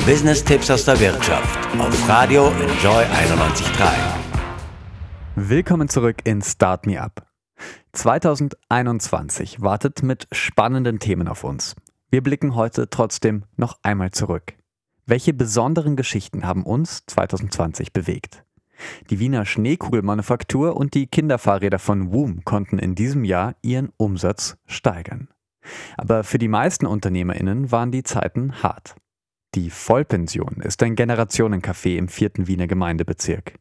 Business-Tipps 0.07 0.71
aus 0.71 0.85
der 0.85 0.99
Wirtschaft 0.99 1.59
auf 1.79 2.09
Radio 2.09 2.47
Enjoy 2.47 3.05
91.3. 3.05 3.89
Willkommen 5.37 5.89
zurück 5.89 6.17
in 6.25 6.43
Start 6.43 6.87
Me 6.87 7.01
Up. 7.01 7.27
2021 7.93 9.61
wartet 9.61 10.03
mit 10.03 10.27
spannenden 10.33 10.99
Themen 10.99 11.29
auf 11.29 11.45
uns. 11.45 11.77
Wir 12.11 12.23
blicken 12.23 12.55
heute 12.57 12.91
trotzdem 12.91 13.45
noch 13.57 13.79
einmal 13.83 14.11
zurück. 14.11 14.55
Welche 15.13 15.35
besonderen 15.35 15.95
Geschichten 15.95 16.47
haben 16.47 16.65
uns 16.65 17.05
2020 17.07 17.93
bewegt? 17.93 18.47
Die 19.11 19.19
Wiener 19.19 19.45
Schneekugelmanufaktur 19.45 20.75
und 20.75 20.95
die 20.95 21.07
Kinderfahrräder 21.07 21.79
von 21.79 22.15
WOOM 22.15 22.47
konnten 22.47 22.79
in 22.79 22.95
diesem 22.95 23.23
Jahr 23.23 23.55
ihren 23.61 23.91
Umsatz 23.99 24.57
steigern. 24.65 25.29
Aber 25.99 26.25
für 26.25 26.39
die 26.39 26.49
meisten 26.49 26.87
UnternehmerInnen 26.87 27.71
waren 27.71 27.93
die 27.93 28.05
Zeiten 28.05 28.63
hart. 28.63 28.95
Die 29.55 29.69
Vollpension 29.69 30.63
ist 30.63 30.83
ein 30.83 30.97
Generationencafé 30.97 31.99
im 31.99 32.09
vierten 32.09 32.47
Wiener 32.47 32.67
Gemeindebezirk. 32.67 33.59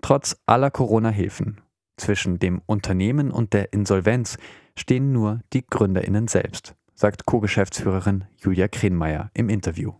Trotz 0.00 0.40
aller 0.46 0.70
Corona-Hilfen 0.70 1.60
zwischen 1.98 2.38
dem 2.38 2.62
Unternehmen 2.64 3.30
und 3.30 3.52
der 3.52 3.74
Insolvenz 3.74 4.38
stehen 4.74 5.12
nur 5.12 5.40
die 5.52 5.66
GründerInnen 5.66 6.28
selbst, 6.28 6.76
sagt 6.94 7.26
Co-Geschäftsführerin 7.26 8.24
Julia 8.38 8.68
Krenmeier 8.68 9.30
im 9.34 9.50
Interview 9.50 9.92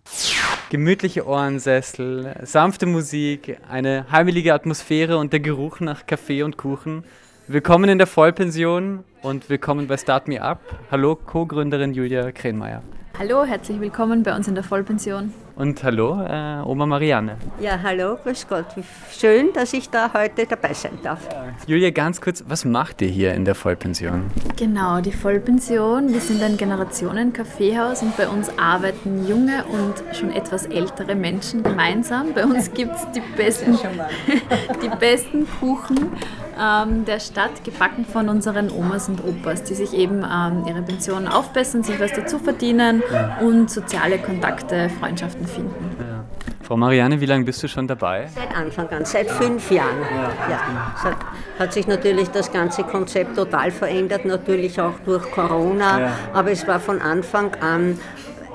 gemütliche 0.68 1.26
Ohrensessel, 1.26 2.34
sanfte 2.42 2.84
Musik, 2.84 3.58
eine 3.70 4.04
heimelige 4.10 4.52
Atmosphäre 4.52 5.16
und 5.16 5.32
der 5.32 5.40
Geruch 5.40 5.80
nach 5.80 6.06
Kaffee 6.06 6.42
und 6.42 6.58
Kuchen. 6.58 7.04
Willkommen 7.46 7.88
in 7.88 7.96
der 7.96 8.06
Vollpension 8.06 9.02
und 9.22 9.48
willkommen 9.48 9.86
bei 9.86 9.96
Start 9.96 10.28
Me 10.28 10.42
Up. 10.42 10.60
Hallo, 10.90 11.16
Co-Gründerin 11.16 11.94
Julia 11.94 12.32
Krenmeier. 12.32 12.82
Hallo, 13.18 13.44
herzlich 13.44 13.80
willkommen 13.80 14.22
bei 14.22 14.36
uns 14.36 14.46
in 14.46 14.54
der 14.54 14.64
Vollpension. 14.64 15.32
Und 15.58 15.82
hallo, 15.82 16.22
äh, 16.22 16.62
Oma 16.64 16.86
Marianne. 16.86 17.36
Ja, 17.58 17.80
hallo, 17.82 18.16
grüß 18.22 18.46
Gott. 18.48 18.66
Schön, 19.10 19.52
dass 19.52 19.72
ich 19.72 19.90
da 19.90 20.12
heute 20.14 20.46
dabei 20.46 20.72
sein 20.72 20.96
darf. 21.02 21.18
Ja. 21.32 21.46
Julia, 21.66 21.90
ganz 21.90 22.20
kurz, 22.20 22.44
was 22.46 22.64
macht 22.64 23.02
ihr 23.02 23.08
hier 23.08 23.34
in 23.34 23.44
der 23.44 23.56
Vollpension? 23.56 24.30
Genau, 24.56 25.00
die 25.00 25.10
Vollpension. 25.10 26.12
Wir 26.12 26.20
sind 26.20 26.44
ein 26.44 26.56
Generationen-Kaffeehaus 26.56 28.02
und 28.02 28.16
bei 28.16 28.28
uns 28.28 28.56
arbeiten 28.56 29.26
junge 29.26 29.64
und 29.64 29.94
schon 30.14 30.30
etwas 30.30 30.66
ältere 30.66 31.16
Menschen 31.16 31.64
gemeinsam. 31.64 32.34
Bei 32.34 32.44
uns 32.44 32.72
gibt 32.72 32.94
es 32.94 33.10
die 33.10 33.22
besten, 33.36 33.76
die 34.80 34.96
besten 35.00 35.44
Kuchen 35.58 36.12
ähm, 36.60 37.04
der 37.04 37.20
Stadt, 37.20 37.64
gebacken 37.64 38.04
von 38.04 38.28
unseren 38.28 38.70
Omas 38.70 39.08
und 39.08 39.22
Opas, 39.24 39.64
die 39.64 39.74
sich 39.74 39.92
eben 39.92 40.24
ähm, 40.24 40.64
ihre 40.66 40.82
Pension 40.82 41.28
aufbessern, 41.28 41.82
sich 41.82 41.98
was 42.00 42.12
dazu 42.12 42.38
verdienen 42.38 43.02
ja. 43.12 43.38
und 43.40 43.70
soziale 43.70 44.18
Kontakte, 44.18 44.90
Freundschaften 45.00 45.46
finden. 45.46 45.96
Ja. 45.98 46.24
Frau 46.62 46.76
Marianne, 46.76 47.18
wie 47.18 47.24
lange 47.24 47.44
bist 47.44 47.62
du 47.62 47.68
schon 47.68 47.88
dabei? 47.88 48.26
Seit 48.34 48.54
Anfang 48.54 48.88
an, 48.90 49.04
seit 49.06 49.30
fünf 49.30 49.70
Jahren. 49.70 50.02
Ja. 50.50 51.02
Hat, 51.02 51.16
hat, 51.58 51.72
sich 51.72 51.86
natürlich 51.86 52.28
das 52.28 52.52
ganze 52.52 52.84
Konzept 52.84 53.36
total 53.36 53.70
verändert, 53.70 54.26
natürlich 54.26 54.78
auch 54.78 54.92
durch 55.06 55.30
Corona, 55.30 56.00
ja. 56.00 56.10
aber 56.34 56.50
es 56.50 56.68
war 56.68 56.78
von 56.78 57.00
Anfang 57.00 57.54
an 57.62 57.98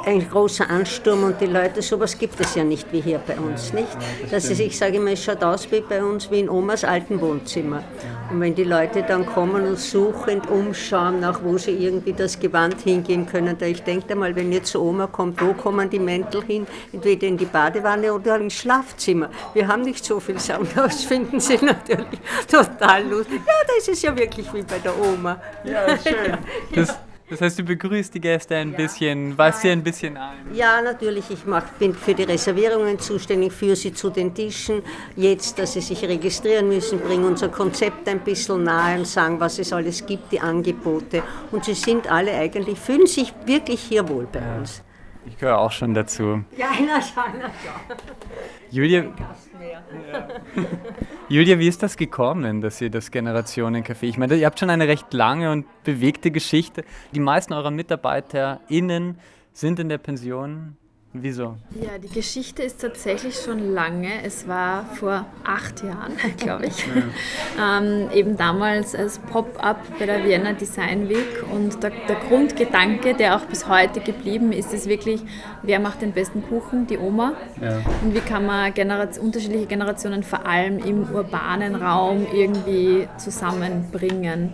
ein 0.06 0.30
großer 0.30 0.70
Ansturm 0.70 1.24
und 1.24 1.40
die 1.40 1.46
Leute, 1.46 1.82
sowas 1.82 2.18
gibt 2.18 2.40
es 2.40 2.56
ja 2.56 2.64
nicht 2.64 2.92
wie 2.92 3.02
hier 3.02 3.20
bei 3.20 3.38
uns, 3.38 3.74
nicht? 3.74 3.88
Dass 4.30 4.50
es, 4.50 4.60
ich 4.60 4.78
sage 4.78 4.98
immer, 4.98 5.12
es 5.12 5.24
schaut 5.24 5.44
aus 5.44 5.70
wie 5.72 5.82
bei 5.82 6.04
uns 6.04 6.30
wie 6.30 6.40
in 6.40 6.50
Omas 6.50 6.84
alten 6.84 7.20
Wohnzimmer. 7.22 7.84
Und 8.30 8.42
wenn 8.42 8.54
die 8.56 8.64
Leute 8.64 9.04
dann 9.04 9.26
kommen 9.26 9.66
und 9.66 9.80
suchend 9.80 10.50
umschauen, 10.50 11.20
nach 11.20 11.42
wo 11.44 11.58
sie 11.58 11.72
irgendwie 11.72 12.14
das 12.14 12.40
Gewand 12.40 12.82
hingehen 12.82 13.26
können, 13.26 13.58
da 13.58 13.66
ich 13.66 13.84
denke 13.84 14.16
mal, 14.16 14.36
wenn 14.36 14.52
ihr 14.52 14.64
zu 14.64 14.82
Oma 14.82 15.08
kommt, 15.08 15.42
wo 15.42 15.54
kommen 15.54 15.90
die 15.90 16.00
Mäntel 16.00 16.44
hin? 16.44 16.68
Entweder 16.92 17.28
in 17.28 17.38
die 17.38 17.46
Badewanne 17.46 18.14
oder 18.14 18.38
ins 18.38 18.54
Schlafzimmer. 18.54 19.30
Wir 19.54 19.68
haben 19.68 19.84
nicht 19.84 20.04
so 20.04 20.20
viel 20.20 20.40
Sound, 20.40 20.70
das 20.76 21.04
finden 21.04 21.40
sie 21.40 21.58
natürlich 21.62 22.20
total 22.48 23.04
lustig. 23.04 23.42
Ja, 23.46 23.76
das 23.76 23.88
ist 23.88 24.02
ja 24.04 24.16
wirklich 24.16 24.54
wie 24.54 24.64
bei 24.64 24.80
der 24.80 24.94
Oma. 25.00 25.40
Ja, 25.64 25.98
schön. 25.98 26.38
Das 26.76 26.98
das 27.34 27.42
heißt, 27.42 27.60
du 27.60 27.64
begrüßt 27.64 28.14
die 28.14 28.22
Gäste 28.22 28.56
ein 28.56 28.72
ja. 28.72 28.78
bisschen, 28.78 29.36
weißt 29.36 29.62
sie 29.62 29.72
ein 29.72 29.84
bisschen 29.84 30.16
ein? 30.18 30.54
Ja, 30.54 30.82
natürlich. 30.82 31.26
Ich 31.32 31.46
mach, 31.46 31.68
bin 31.80 31.96
für 31.96 32.14
die 32.14 32.24
Reservierungen 32.24 33.00
zuständig, 33.00 33.52
führe 33.52 33.76
sie 33.76 33.92
zu 33.92 34.12
den 34.12 34.34
Tischen. 34.36 34.84
Jetzt, 35.16 35.58
dass 35.58 35.74
sie 35.74 35.82
sich 35.82 36.04
registrieren 36.04 36.68
müssen, 36.68 37.00
bringen 37.00 37.26
unser 37.26 37.50
Konzept 37.50 38.08
ein 38.08 38.20
bisschen 38.20 38.64
nahe 38.64 39.00
und 39.00 39.08
sagen, 39.08 39.40
was 39.40 39.58
es 39.58 39.74
alles 39.74 40.06
gibt, 40.06 40.32
die 40.32 40.40
Angebote. 40.40 41.24
Und 41.52 41.66
sie 41.66 41.74
sind 41.74 42.12
alle 42.12 42.34
eigentlich, 42.34 42.78
fühlen 42.78 43.08
sich 43.08 43.34
wirklich 43.46 43.82
hier 43.82 44.08
wohl 44.08 44.28
bei 44.32 44.40
ja. 44.40 44.58
uns. 44.58 44.84
Ich 45.26 45.38
gehöre 45.38 45.60
auch 45.60 45.72
schon 45.72 45.94
dazu. 45.94 46.44
Ja, 46.58 46.68
na 46.80 47.00
ja, 47.00 47.04
na 47.16 47.46
ja. 47.46 47.98
Julia. 48.70 49.06
Julia, 51.30 51.60
wie 51.60 51.68
ist 51.68 51.82
das 51.82 51.98
gekommen, 51.98 52.62
dass 52.62 52.82
ihr 52.82 52.90
das 52.90 53.12
Generationencafé, 53.12 54.04
ich 54.04 54.18
meine, 54.18 54.36
ihr 54.36 54.46
habt 54.46 54.60
schon 54.60 54.70
eine 54.70 54.88
recht 54.88 55.14
lange 55.14 55.52
und 55.52 55.66
bewegte 55.84 56.32
Geschichte. 56.32 56.84
Die 57.14 57.20
meisten 57.20 57.54
eurer 57.54 57.72
MitarbeiterInnen 57.72 59.18
sind 59.54 59.80
in 59.80 59.90
der 59.90 59.98
Pension. 59.98 60.78
Wieso? 61.16 61.58
Ja, 61.80 62.00
die 62.02 62.10
Geschichte 62.10 62.64
ist 62.64 62.82
tatsächlich 62.82 63.36
schon 63.36 63.72
lange. 63.72 64.24
Es 64.24 64.48
war 64.48 64.84
vor 64.96 65.28
acht 65.44 65.84
Jahren, 65.84 66.14
glaube 66.38 66.66
ich. 66.66 66.86
Ja. 67.58 67.78
ähm, 67.80 68.10
eben 68.12 68.36
damals 68.36 68.96
als 68.96 69.20
Pop-up 69.20 69.78
bei 70.00 70.08
der 70.08 70.26
Vienna 70.26 70.54
Design 70.54 71.08
Week. 71.08 71.44
Und 71.52 71.84
der, 71.84 71.92
der, 72.08 72.16
Grundgedanke, 72.28 73.14
der 73.14 73.36
auch 73.36 73.46
bis 73.46 73.68
heute 73.68 74.00
geblieben 74.00 74.52
ist, 74.52 74.74
ist 74.74 74.88
wirklich, 74.88 75.22
wer 75.62 75.80
macht 75.80 76.02
den 76.02 76.14
besten 76.14 76.42
Kuchen? 76.48 76.88
Die 76.88 76.98
Oma. 76.98 77.34
Ja. 77.62 77.78
Und 78.02 78.16
wie 78.16 78.20
kann 78.20 78.48
man 78.48 78.74
Generation, 78.74 79.28
unterschiedliche 79.28 79.68
Generationen 79.68 80.24
vor 80.24 80.48
allem 80.48 80.80
im 80.80 81.14
urbanen 81.14 81.76
Raum 81.76 82.26
irgendwie 82.34 83.08
zusammenbringen? 83.18 84.54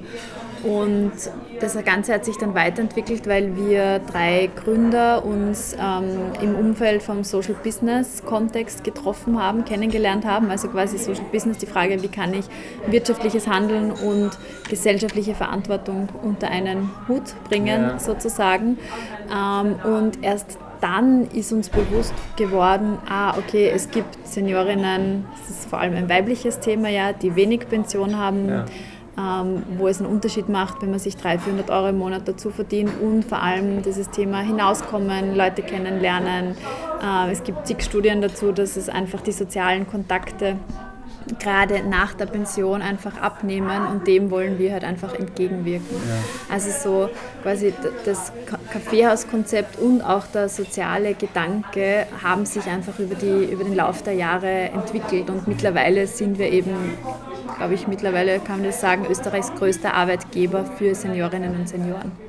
Und 0.63 1.11
das 1.59 1.77
Ganze 1.85 2.13
hat 2.13 2.25
sich 2.25 2.37
dann 2.37 2.53
weiterentwickelt, 2.53 3.27
weil 3.27 3.55
wir 3.55 3.99
drei 3.99 4.49
Gründer 4.55 5.23
uns 5.23 5.75
ähm, 5.79 6.33
im 6.41 6.55
Umfeld 6.55 7.01
vom 7.01 7.23
Social 7.23 7.55
Business 7.63 8.23
Kontext 8.25 8.83
getroffen 8.83 9.41
haben, 9.41 9.65
kennengelernt 9.65 10.25
haben. 10.25 10.49
Also 10.49 10.67
quasi 10.67 10.97
Social 10.97 11.25
Business, 11.31 11.57
die 11.57 11.65
Frage, 11.65 12.01
wie 12.01 12.07
kann 12.07 12.33
ich 12.33 12.45
wirtschaftliches 12.87 13.47
Handeln 13.47 13.91
und 13.91 14.31
gesellschaftliche 14.69 15.33
Verantwortung 15.33 16.09
unter 16.23 16.49
einen 16.49 16.89
Hut 17.07 17.35
bringen, 17.47 17.81
ja. 17.81 17.99
sozusagen. 17.99 18.77
Ähm, 19.33 19.75
und 19.83 20.23
erst 20.23 20.57
dann 20.81 21.27
ist 21.31 21.51
uns 21.51 21.69
bewusst 21.69 22.13
geworden, 22.37 22.97
ah, 23.09 23.37
okay, 23.37 23.69
es 23.73 23.91
gibt 23.91 24.25
Seniorinnen, 24.25 25.25
das 25.37 25.49
ist 25.49 25.69
vor 25.69 25.79
allem 25.79 25.93
ein 25.95 26.07
weibliches 26.07 26.59
Thema, 26.59 26.87
ja, 26.89 27.11
die 27.11 27.35
wenig 27.35 27.67
Pension 27.67 28.17
haben. 28.17 28.47
Ja 28.47 28.65
wo 29.77 29.87
es 29.87 29.99
einen 29.99 30.09
Unterschied 30.09 30.49
macht, 30.49 30.81
wenn 30.81 30.91
man 30.91 30.99
sich 30.99 31.17
300, 31.17 31.41
400 31.43 31.69
Euro 31.69 31.89
im 31.89 31.97
Monat 31.97 32.27
dazu 32.27 32.49
verdient 32.51 32.91
und 33.01 33.25
vor 33.25 33.41
allem 33.41 33.81
dieses 33.81 34.09
Thema 34.09 34.41
hinauskommen, 34.41 35.35
Leute 35.35 35.61
kennenlernen. 35.61 36.55
Äh, 37.03 37.31
es 37.31 37.43
gibt 37.43 37.67
zig 37.67 37.81
Studien 37.81 38.21
dazu, 38.21 38.51
dass 38.51 38.77
es 38.77 38.89
einfach 38.89 39.21
die 39.21 39.31
sozialen 39.31 39.87
Kontakte 39.87 40.57
gerade 41.37 41.83
nach 41.87 42.13
der 42.13 42.25
Pension 42.25 42.81
einfach 42.81 43.21
abnehmen 43.21 43.85
und 43.87 44.07
dem 44.07 44.31
wollen 44.31 44.57
wir 44.57 44.73
halt 44.73 44.83
einfach 44.83 45.13
entgegenwirken. 45.13 45.95
Ja. 45.95 46.53
Also 46.53 46.69
so 46.71 47.09
quasi 47.43 47.73
das 48.05 48.31
Kaffeehauskonzept 48.71 49.77
und 49.79 50.01
auch 50.01 50.25
der 50.27 50.49
soziale 50.49 51.13
Gedanke 51.13 52.07
haben 52.23 52.45
sich 52.45 52.65
einfach 52.65 52.97
über, 52.99 53.15
die, 53.15 53.51
über 53.51 53.63
den 53.63 53.75
Lauf 53.75 54.01
der 54.01 54.13
Jahre 54.13 54.69
entwickelt 54.69 55.29
und 55.29 55.47
mittlerweile 55.47 56.07
sind 56.07 56.39
wir 56.39 56.51
eben, 56.51 56.97
glaube 57.57 57.73
ich, 57.73 57.87
mittlerweile 57.87 58.39
kann 58.39 58.57
man 58.57 58.65
das 58.65 58.81
sagen, 58.81 59.05
Österreichs 59.09 59.53
größter 59.55 59.93
Arbeitgeber 59.93 60.65
für 60.77 60.95
Seniorinnen 60.95 61.55
und 61.55 61.67
Senioren. 61.67 62.28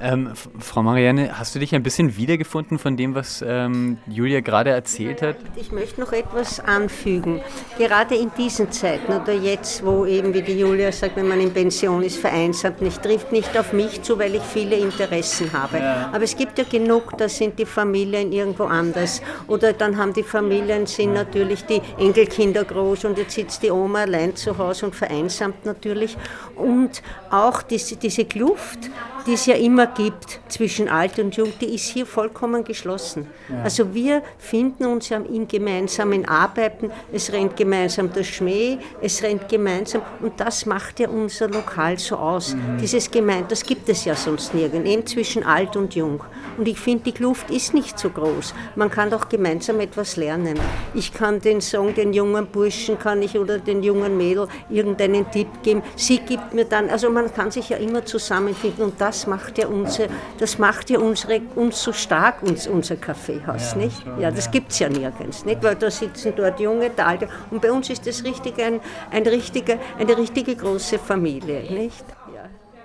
Ähm, 0.00 0.32
Frau 0.60 0.82
Marianne, 0.82 1.38
hast 1.38 1.54
du 1.54 1.58
dich 1.58 1.74
ein 1.74 1.82
bisschen 1.82 2.16
wiedergefunden 2.16 2.78
von 2.78 2.96
dem, 2.96 3.16
was 3.16 3.44
ähm, 3.46 3.98
Julia 4.06 4.40
gerade 4.40 4.70
erzählt 4.70 5.22
hat? 5.22 5.36
Ich 5.56 5.72
möchte 5.72 6.00
noch 6.00 6.12
etwas 6.12 6.60
anfügen. 6.60 7.40
Gerade 7.78 8.14
in 8.14 8.30
diesen 8.38 8.70
Zeiten 8.70 9.12
oder 9.12 9.32
jetzt, 9.32 9.84
wo 9.84 10.06
eben, 10.06 10.32
wie 10.34 10.42
die 10.42 10.58
Julia 10.58 10.92
sagt, 10.92 11.16
wenn 11.16 11.26
man 11.26 11.40
in 11.40 11.52
Pension 11.52 12.04
ist, 12.04 12.18
vereinsamt 12.18 12.80
nicht, 12.80 13.02
trifft 13.02 13.32
nicht 13.32 13.58
auf 13.58 13.72
mich 13.72 14.00
zu, 14.02 14.16
weil 14.18 14.36
ich 14.36 14.42
viele 14.42 14.76
Interessen 14.76 15.52
habe. 15.52 15.78
Ja. 15.78 16.10
Aber 16.12 16.22
es 16.22 16.36
gibt 16.36 16.58
ja 16.58 16.64
genug, 16.64 17.18
da 17.18 17.28
sind 17.28 17.58
die 17.58 17.66
Familien 17.66 18.30
irgendwo 18.30 18.64
anders. 18.64 19.20
Oder 19.48 19.72
dann 19.72 19.96
haben 19.96 20.12
die 20.12 20.22
Familien, 20.22 20.86
sind 20.86 21.14
natürlich 21.14 21.64
die 21.64 21.82
Enkelkinder 21.98 22.64
groß 22.64 23.04
und 23.06 23.18
jetzt 23.18 23.34
sitzt 23.34 23.64
die 23.64 23.70
Oma 23.72 24.02
allein 24.02 24.36
zu 24.36 24.56
Hause 24.58 24.86
und 24.86 24.94
vereinsamt 24.94 25.64
natürlich. 25.64 26.16
Und 26.54 27.02
auch 27.30 27.62
diese, 27.62 27.96
diese 27.96 28.24
Kluft, 28.26 28.78
die 29.26 29.32
es 29.32 29.46
ja 29.46 29.56
immer 29.56 29.87
gibt 29.94 30.40
zwischen 30.48 30.88
alt 30.88 31.18
und 31.18 31.36
jung, 31.36 31.52
die 31.60 31.74
ist 31.74 31.86
hier 31.86 32.06
vollkommen 32.06 32.64
geschlossen. 32.64 33.26
Ja. 33.48 33.62
Also 33.62 33.94
wir 33.94 34.22
finden 34.38 34.86
uns 34.86 35.08
ja 35.08 35.18
im 35.18 35.48
gemeinsamen 35.48 36.26
Arbeiten, 36.26 36.90
es 37.12 37.32
rennt 37.32 37.56
gemeinsam 37.56 38.12
der 38.12 38.24
Schmäh, 38.24 38.78
es 39.00 39.22
rennt 39.22 39.48
gemeinsam 39.48 40.02
und 40.20 40.38
das 40.38 40.66
macht 40.66 41.00
ja 41.00 41.08
unser 41.08 41.48
Lokal 41.48 41.98
so 41.98 42.16
aus. 42.16 42.54
Mhm. 42.54 42.78
Dieses 42.80 43.10
Gemein, 43.10 43.44
das 43.48 43.62
gibt 43.62 43.88
es 43.88 44.04
ja 44.04 44.14
sonst 44.14 44.54
nirgends, 44.54 44.88
eben 44.88 45.06
zwischen 45.06 45.44
alt 45.44 45.76
und 45.76 45.94
jung. 45.94 46.22
Und 46.56 46.66
ich 46.66 46.78
finde, 46.78 47.04
die 47.04 47.12
Kluft 47.12 47.50
ist 47.50 47.74
nicht 47.74 47.98
so 47.98 48.10
groß. 48.10 48.54
Man 48.74 48.90
kann 48.90 49.10
doch 49.10 49.28
gemeinsam 49.28 49.80
etwas 49.80 50.16
lernen. 50.16 50.58
Ich 50.94 51.12
kann 51.12 51.40
den 51.40 51.60
Song, 51.60 51.94
den 51.94 52.12
jungen 52.12 52.46
Burschen 52.46 52.98
kann 52.98 53.22
ich 53.22 53.38
oder 53.38 53.58
den 53.58 53.82
jungen 53.82 54.16
Mädel 54.16 54.48
irgendeinen 54.68 55.30
Tipp 55.30 55.48
geben. 55.62 55.82
Sie 55.96 56.18
gibt 56.18 56.54
mir 56.54 56.64
dann, 56.64 56.90
also 56.90 57.10
man 57.10 57.32
kann 57.32 57.50
sich 57.50 57.68
ja 57.68 57.76
immer 57.76 58.04
zusammenfinden 58.04 58.84
und 58.84 59.00
das 59.00 59.26
macht 59.26 59.58
ja 59.58 59.68
unsere, 59.78 60.08
das 60.38 60.58
macht 60.58 60.90
ja 60.90 60.98
unsere, 60.98 61.40
uns 61.54 61.82
so 61.82 61.92
stark, 61.92 62.42
uns, 62.42 62.66
unser 62.66 62.96
Kaffeehaus, 62.96 63.72
ja, 63.72 63.78
nicht? 63.78 64.02
Schon, 64.02 64.20
ja, 64.20 64.30
das 64.30 64.46
ja. 64.46 64.50
gibt 64.50 64.72
es 64.72 64.78
ja 64.78 64.88
nirgends, 64.88 65.44
nicht? 65.44 65.62
Weil 65.62 65.76
da 65.76 65.90
sitzen 65.90 66.32
dort 66.36 66.60
junge, 66.60 66.90
da 66.90 67.06
alte 67.06 67.28
und 67.50 67.62
bei 67.62 67.72
uns 67.72 67.90
ist 67.90 68.06
das 68.06 68.24
richtig 68.24 68.62
ein, 68.62 68.80
ein 69.10 69.26
richtige, 69.26 69.78
eine 69.98 70.16
richtige 70.16 70.54
große 70.56 70.98
Familie, 70.98 71.62
nicht? 71.72 72.04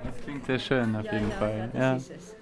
Das 0.03 0.25
klingt 0.25 0.45
sehr 0.45 0.59
schön 0.59 0.95
auf 0.95 1.11
jeden 1.11 1.31
Fall. 1.31 1.69
Ja. 1.73 1.97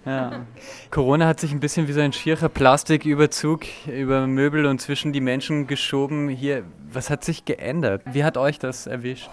Ja. 0.06 0.46
Corona 0.90 1.28
hat 1.28 1.40
sich 1.40 1.52
ein 1.52 1.60
bisschen 1.60 1.88
wie 1.88 1.92
so 1.92 2.02
ein 2.02 2.12
schierer 2.12 2.50
Plastiküberzug 2.50 3.62
über 3.88 4.26
Möbel 4.26 4.66
und 4.66 4.82
zwischen 4.82 5.14
die 5.14 5.22
Menschen 5.22 5.68
geschoben. 5.68 6.28
Hier, 6.30 6.64
was 6.92 7.12
hat 7.12 7.24
sich 7.24 7.46
geändert? 7.46 8.02
Wie 8.06 8.24
hat 8.24 8.38
euch 8.38 8.58
das 8.58 8.88
erwischt? 8.88 9.30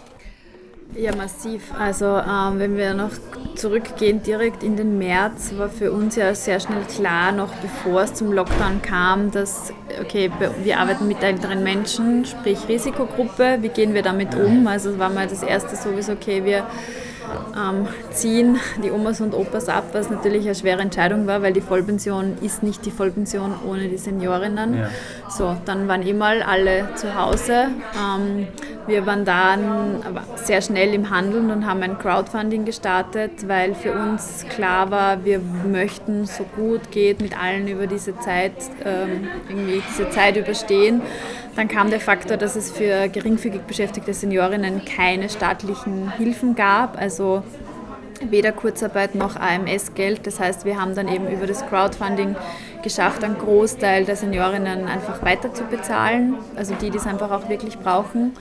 Ja, 0.94 1.14
massiv. 1.14 1.72
Also 1.78 2.06
ähm, 2.06 2.58
wenn 2.58 2.76
wir 2.76 2.94
noch 2.94 3.10
zurückgehen, 3.54 4.22
direkt 4.22 4.62
in 4.62 4.76
den 4.76 4.98
März, 4.98 5.52
war 5.56 5.68
für 5.68 5.92
uns 5.92 6.16
ja 6.16 6.34
sehr 6.34 6.60
schnell 6.60 6.82
klar, 6.84 7.32
noch 7.32 7.52
bevor 7.56 8.02
es 8.02 8.14
zum 8.14 8.32
Lockdown 8.32 8.82
kam, 8.82 9.30
dass, 9.30 9.72
okay, 10.00 10.30
wir 10.62 10.78
arbeiten 10.78 11.06
mit 11.06 11.22
älteren 11.22 11.62
Menschen, 11.62 12.24
sprich 12.24 12.68
Risikogruppe, 12.68 13.58
wie 13.60 13.68
gehen 13.68 13.94
wir 13.94 14.02
damit 14.02 14.34
um? 14.34 14.66
Also 14.66 14.98
war 14.98 15.10
mal 15.10 15.26
das 15.26 15.42
erste 15.42 15.76
sowieso, 15.76 16.12
okay, 16.12 16.44
wir 16.44 16.66
ähm, 17.56 17.88
ziehen 18.10 18.58
die 18.82 18.90
Omas 18.90 19.20
und 19.20 19.34
Opas 19.34 19.68
ab, 19.68 19.84
was 19.92 20.10
natürlich 20.10 20.46
eine 20.46 20.54
schwere 20.54 20.80
Entscheidung 20.80 21.26
war, 21.26 21.42
weil 21.42 21.52
die 21.52 21.60
Vollpension 21.60 22.38
ist 22.40 22.62
nicht 22.62 22.84
die 22.86 22.90
Vollpension 22.90 23.54
ohne 23.66 23.88
die 23.88 23.98
Seniorinnen. 23.98 24.78
Ja. 24.78 24.88
So, 25.28 25.56
dann 25.64 25.88
waren 25.88 26.02
immer 26.02 26.34
eh 26.34 26.42
alle 26.42 26.88
zu 26.94 27.14
Hause. 27.14 27.68
Ähm, 27.94 28.48
wir 28.86 29.04
waren 29.04 29.24
dann 29.24 30.02
sehr 30.36 30.62
schnell 30.62 30.94
im 30.94 31.10
Handeln 31.10 31.50
und 31.50 31.66
haben 31.66 31.82
ein 31.82 31.98
Crowdfunding 31.98 32.64
gestartet, 32.64 33.46
weil 33.46 33.74
für 33.74 33.92
uns 33.92 34.46
klar 34.48 34.90
war, 34.90 35.24
wir 35.24 35.40
möchten 35.40 36.24
so 36.24 36.44
gut 36.56 36.90
geht 36.90 37.20
mit 37.20 37.38
allen 37.38 37.68
über 37.68 37.86
diese 37.86 38.18
Zeit, 38.18 38.52
ähm, 38.84 39.28
irgendwie 39.48 39.82
diese 39.90 40.08
Zeit 40.10 40.36
überstehen. 40.36 41.02
Dann 41.58 41.66
kam 41.66 41.90
der 41.90 41.98
Faktor, 41.98 42.36
dass 42.36 42.54
es 42.54 42.70
für 42.70 43.08
geringfügig 43.08 43.62
beschäftigte 43.62 44.14
Seniorinnen 44.14 44.84
keine 44.84 45.28
staatlichen 45.28 46.12
Hilfen 46.12 46.54
gab, 46.54 46.96
also 46.96 47.42
weder 48.30 48.52
Kurzarbeit 48.52 49.16
noch 49.16 49.34
AMS-Geld. 49.34 50.24
Das 50.24 50.38
heißt, 50.38 50.64
wir 50.64 50.80
haben 50.80 50.94
dann 50.94 51.08
eben 51.08 51.26
über 51.26 51.48
das 51.48 51.66
Crowdfunding 51.66 52.36
geschafft, 52.84 53.24
einen 53.24 53.36
Großteil 53.38 54.04
der 54.04 54.14
Seniorinnen 54.14 54.86
einfach 54.86 55.20
weiter 55.24 55.52
zu 55.52 55.64
bezahlen, 55.64 56.36
also 56.54 56.76
die, 56.76 56.90
die 56.90 56.98
es 56.98 57.08
einfach 57.08 57.32
auch 57.32 57.48
wirklich 57.48 57.76
brauchen. 57.76 58.34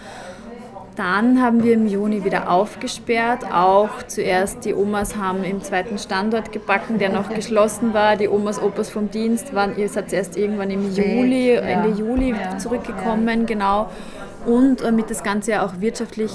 Dann 0.98 1.44
haben 1.44 1.64
wir 1.64 1.76
im 1.76 1.86
Juni 1.86 2.24
wieder 2.24 2.50
aufgesperrt. 2.50 3.46
Auch 3.54 4.02
zuerst 4.08 4.66
die 4.66 4.74
Omas 4.74 5.16
haben 5.16 5.44
im 5.44 5.62
zweiten 5.62 6.00
Standort 6.00 6.52
gebacken, 6.52 6.98
der 6.98 7.10
noch 7.10 7.30
geschlossen 7.30 7.94
war. 7.94 8.16
Die 8.16 8.28
Omas, 8.28 8.60
Opas 8.60 8.90
vom 8.90 9.12
Dienst 9.12 9.54
waren, 9.54 9.78
ihr 9.78 9.90
seid 9.90 10.12
erst 10.12 10.36
irgendwann 10.36 10.72
im 10.72 10.92
Juli, 10.92 11.52
Ende 11.52 11.90
Juli 11.90 12.34
zurückgekommen, 12.58 13.46
genau. 13.46 13.92
Und 14.48 14.82
damit 14.82 15.12
das 15.12 15.24
Ganze 15.24 15.52
ja 15.52 15.66
auch 15.66 15.82
wirtschaftlich 15.82 16.32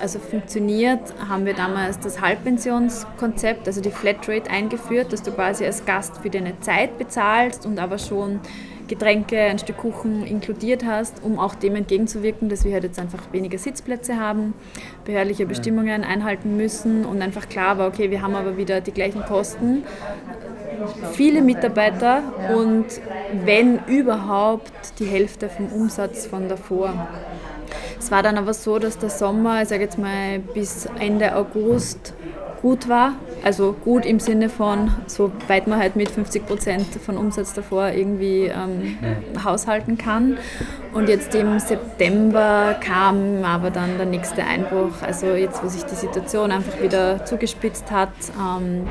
also 0.00 0.18
funktioniert, 0.18 1.00
haben 1.28 1.46
wir 1.46 1.54
damals 1.54 2.00
das 2.00 2.20
Halbpensionskonzept, 2.20 3.68
also 3.68 3.80
die 3.80 3.92
Flatrate 3.92 4.50
eingeführt, 4.50 5.12
dass 5.12 5.22
du 5.22 5.30
quasi 5.30 5.64
als 5.64 5.84
Gast 5.84 6.18
für 6.22 6.30
deine 6.30 6.58
Zeit 6.58 6.98
bezahlst 6.98 7.64
und 7.66 7.78
aber 7.78 7.98
schon 7.98 8.40
Getränke, 8.88 9.38
ein 9.38 9.58
Stück 9.58 9.78
Kuchen 9.78 10.26
inkludiert 10.26 10.84
hast, 10.84 11.22
um 11.22 11.38
auch 11.38 11.54
dem 11.54 11.76
entgegenzuwirken, 11.76 12.48
dass 12.48 12.64
wir 12.64 12.72
halt 12.72 12.84
jetzt 12.84 12.98
einfach 12.98 13.32
weniger 13.32 13.58
Sitzplätze 13.58 14.18
haben, 14.18 14.54
behördliche 15.04 15.46
Bestimmungen 15.46 16.04
einhalten 16.04 16.56
müssen 16.56 17.04
und 17.04 17.22
einfach 17.22 17.48
klar 17.48 17.78
war, 17.78 17.88
okay, 17.88 18.10
wir 18.10 18.22
haben 18.22 18.34
aber 18.34 18.56
wieder 18.56 18.80
die 18.80 18.92
gleichen 18.92 19.22
Kosten, 19.22 19.84
viele 21.12 21.42
Mitarbeiter 21.42 22.22
und 22.54 22.86
wenn 23.44 23.80
überhaupt 23.86 24.98
die 24.98 25.06
Hälfte 25.06 25.48
vom 25.48 25.66
Umsatz 25.66 26.26
von 26.26 26.48
davor. 26.48 27.08
Es 27.98 28.10
war 28.10 28.22
dann 28.22 28.38
aber 28.38 28.54
so, 28.54 28.78
dass 28.78 28.98
der 28.98 29.10
Sommer, 29.10 29.62
ich 29.62 29.68
sage 29.68 29.82
jetzt 29.82 29.98
mal 29.98 30.38
bis 30.38 30.86
Ende 30.98 31.34
August, 31.34 32.14
gut 32.66 32.88
war. 32.88 33.12
Also 33.44 33.76
gut 33.84 34.04
im 34.04 34.18
Sinne 34.18 34.48
von, 34.48 34.90
so 35.06 35.30
weit 35.46 35.68
man 35.68 35.78
halt 35.78 35.94
mit 35.94 36.10
50 36.10 36.46
Prozent 36.46 36.86
von 37.04 37.16
Umsatz 37.16 37.52
davor 37.52 37.90
irgendwie 37.90 38.46
ähm, 38.46 38.98
haushalten 39.44 39.96
kann. 39.96 40.38
Und 40.92 41.08
jetzt 41.08 41.32
im 41.36 41.60
September 41.60 42.74
kam 42.80 43.44
aber 43.44 43.70
dann 43.70 43.98
der 43.98 44.06
nächste 44.06 44.42
Einbruch. 44.42 45.00
Also 45.00 45.26
jetzt, 45.26 45.62
wo 45.62 45.68
sich 45.68 45.84
die 45.84 45.94
Situation 45.94 46.50
einfach 46.50 46.82
wieder 46.82 47.24
zugespitzt 47.24 47.92
hat, 47.92 48.10
ähm, 48.36 48.88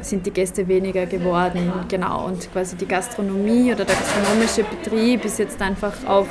sind 0.00 0.24
die 0.24 0.30
Gäste 0.30 0.66
weniger 0.66 1.04
geworden. 1.04 1.70
Genau. 1.88 2.24
Und 2.24 2.50
quasi 2.50 2.76
die 2.76 2.88
Gastronomie 2.88 3.74
oder 3.74 3.84
der 3.84 3.94
gastronomische 3.94 4.64
Betrieb 4.64 5.26
ist 5.26 5.38
jetzt 5.38 5.60
einfach 5.60 5.92
auf 6.06 6.28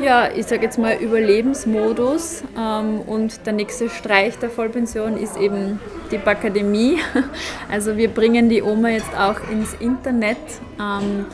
ja, 0.00 0.28
ich 0.32 0.46
sage 0.46 0.62
jetzt 0.62 0.78
mal 0.78 0.96
Überlebensmodus. 0.96 2.44
Ähm, 2.56 3.00
und 3.00 3.46
der 3.46 3.52
nächste 3.52 3.90
Streich 3.90 4.38
der 4.38 4.50
Vollpension 4.50 5.16
ist 5.16 5.36
eben 5.36 5.80
die 6.10 6.18
Bakademie. 6.18 6.98
Also 7.70 7.96
wir 7.96 8.08
bringen 8.08 8.48
die 8.48 8.62
Oma 8.62 8.88
jetzt 8.88 9.14
auch 9.14 9.40
ins 9.50 9.74
Internet. 9.74 10.38
Ähm, 10.80 11.26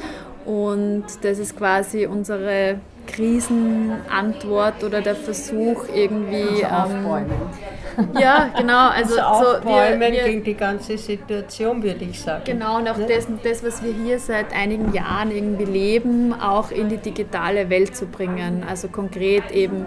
und 0.45 1.05
das 1.23 1.39
ist 1.39 1.57
quasi 1.57 2.07
unsere 2.07 2.79
Krisenantwort 3.07 4.83
oder 4.85 5.01
der 5.01 5.15
Versuch 5.15 5.87
irgendwie. 5.95 6.63
Ähm, 6.63 7.27
Ja, 8.19 8.51
genau. 8.57 8.89
Also, 8.89 9.21
also 9.21 9.61
so 9.61 9.69
wir, 9.69 10.01
wir, 10.01 10.25
gegen 10.25 10.45
die 10.45 10.55
ganze 10.55 10.99
Situation, 10.99 11.83
würde 11.83 12.05
ich 12.05 12.21
sagen. 12.21 12.43
Genau, 12.45 12.79
und 12.79 12.89
auch 12.89 12.97
ne? 12.97 13.07
das, 13.07 13.27
das, 13.43 13.65
was 13.65 13.83
wir 13.83 13.93
hier 13.93 14.19
seit 14.19 14.53
einigen 14.53 14.93
Jahren 14.93 15.31
irgendwie 15.31 15.65
leben, 15.65 16.35
auch 16.35 16.71
in 16.71 16.89
die 16.89 16.97
digitale 16.97 17.71
Welt 17.71 17.97
zu 17.97 18.07
bringen. 18.07 18.65
Also 18.69 18.89
konkret 18.89 19.51
eben 19.53 19.87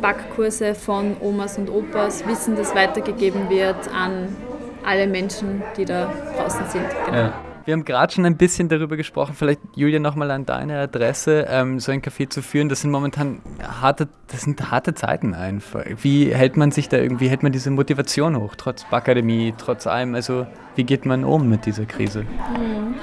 Backkurse 0.00 0.74
von 0.74 1.16
Omas 1.20 1.58
und 1.58 1.70
Opas, 1.70 2.26
Wissen, 2.26 2.56
das 2.56 2.74
weitergegeben 2.74 3.50
wird 3.50 3.88
an 3.92 4.36
alle 4.84 5.06
Menschen, 5.06 5.62
die 5.76 5.84
da 5.84 6.12
draußen 6.36 6.66
sind. 6.68 6.86
Genau. 7.06 7.18
Ja. 7.18 7.47
Wir 7.68 7.74
haben 7.74 7.84
gerade 7.84 8.10
schon 8.10 8.24
ein 8.24 8.38
bisschen 8.38 8.70
darüber 8.70 8.96
gesprochen, 8.96 9.34
vielleicht 9.36 9.60
Julia 9.76 9.98
nochmal 9.98 10.30
an 10.30 10.46
deine 10.46 10.80
Adresse, 10.80 11.44
ähm, 11.50 11.80
so 11.80 11.92
ein 11.92 12.00
Café 12.00 12.30
zu 12.30 12.40
führen. 12.40 12.70
Das 12.70 12.80
sind 12.80 12.90
momentan 12.90 13.42
harte, 13.62 14.08
das 14.28 14.40
sind 14.40 14.70
harte 14.70 14.94
Zeiten 14.94 15.34
einfach. 15.34 15.84
Wie 16.00 16.34
hält 16.34 16.56
man 16.56 16.70
sich 16.70 16.88
da 16.88 16.96
irgendwie, 16.96 17.28
hält 17.28 17.42
man 17.42 17.52
diese 17.52 17.70
Motivation 17.70 18.40
hoch, 18.40 18.54
trotz 18.56 18.86
Akademie, 18.90 19.52
trotz 19.58 19.86
allem? 19.86 20.14
Also 20.14 20.46
wie 20.76 20.84
geht 20.84 21.04
man 21.04 21.24
um 21.24 21.46
mit 21.46 21.66
dieser 21.66 21.84
Krise? 21.84 22.22
Mhm. 22.22 22.94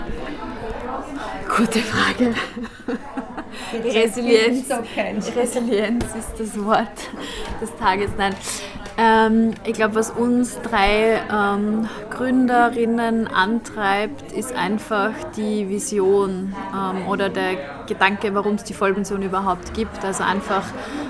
Gute 1.55 1.77
Frage. 1.77 2.33
Resilienz. 3.71 4.67
Resilienz 5.37 6.05
ist 6.15 6.39
das 6.39 6.65
Wort 6.65 7.11
des 7.61 7.69
Tages. 7.75 8.09
Nein. 8.17 8.33
Ähm, 8.97 9.53
ich 9.65 9.73
glaube, 9.73 9.95
was 9.95 10.09
uns 10.09 10.59
drei 10.61 11.21
ähm, 11.31 11.89
Gründerinnen 12.11 13.27
antreibt, 13.27 14.31
ist 14.31 14.55
einfach 14.55 15.11
die 15.35 15.67
Vision 15.67 16.55
ähm, 16.73 17.07
oder 17.07 17.27
der 17.29 17.55
Gedanke, 17.87 18.33
warum 18.33 18.55
es 18.55 18.63
die 18.63 18.73
Vollpension 18.73 19.21
überhaupt 19.21 19.73
gibt. 19.73 20.05
Also 20.05 20.23
einfach 20.23 20.63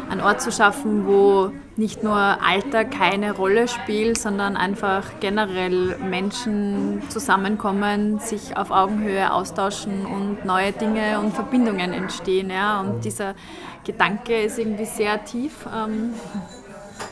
einen 0.09 0.21
Ort 0.21 0.41
zu 0.41 0.51
schaffen, 0.51 1.05
wo 1.05 1.51
nicht 1.75 2.03
nur 2.03 2.15
Alter 2.15 2.85
keine 2.85 3.33
Rolle 3.33 3.67
spielt, 3.67 4.17
sondern 4.17 4.57
einfach 4.57 5.03
generell 5.19 5.97
Menschen 5.97 7.03
zusammenkommen, 7.09 8.19
sich 8.19 8.57
auf 8.57 8.71
Augenhöhe 8.71 9.31
austauschen 9.31 10.07
und 10.07 10.43
neue 10.43 10.71
Dinge 10.71 11.19
und 11.19 11.35
Verbindungen 11.35 11.93
entstehen. 11.93 12.49
Ja? 12.49 12.81
Und 12.81 13.05
dieser 13.05 13.35
Gedanke 13.83 14.41
ist 14.41 14.57
irgendwie 14.57 14.85
sehr 14.85 15.23
tief. 15.23 15.67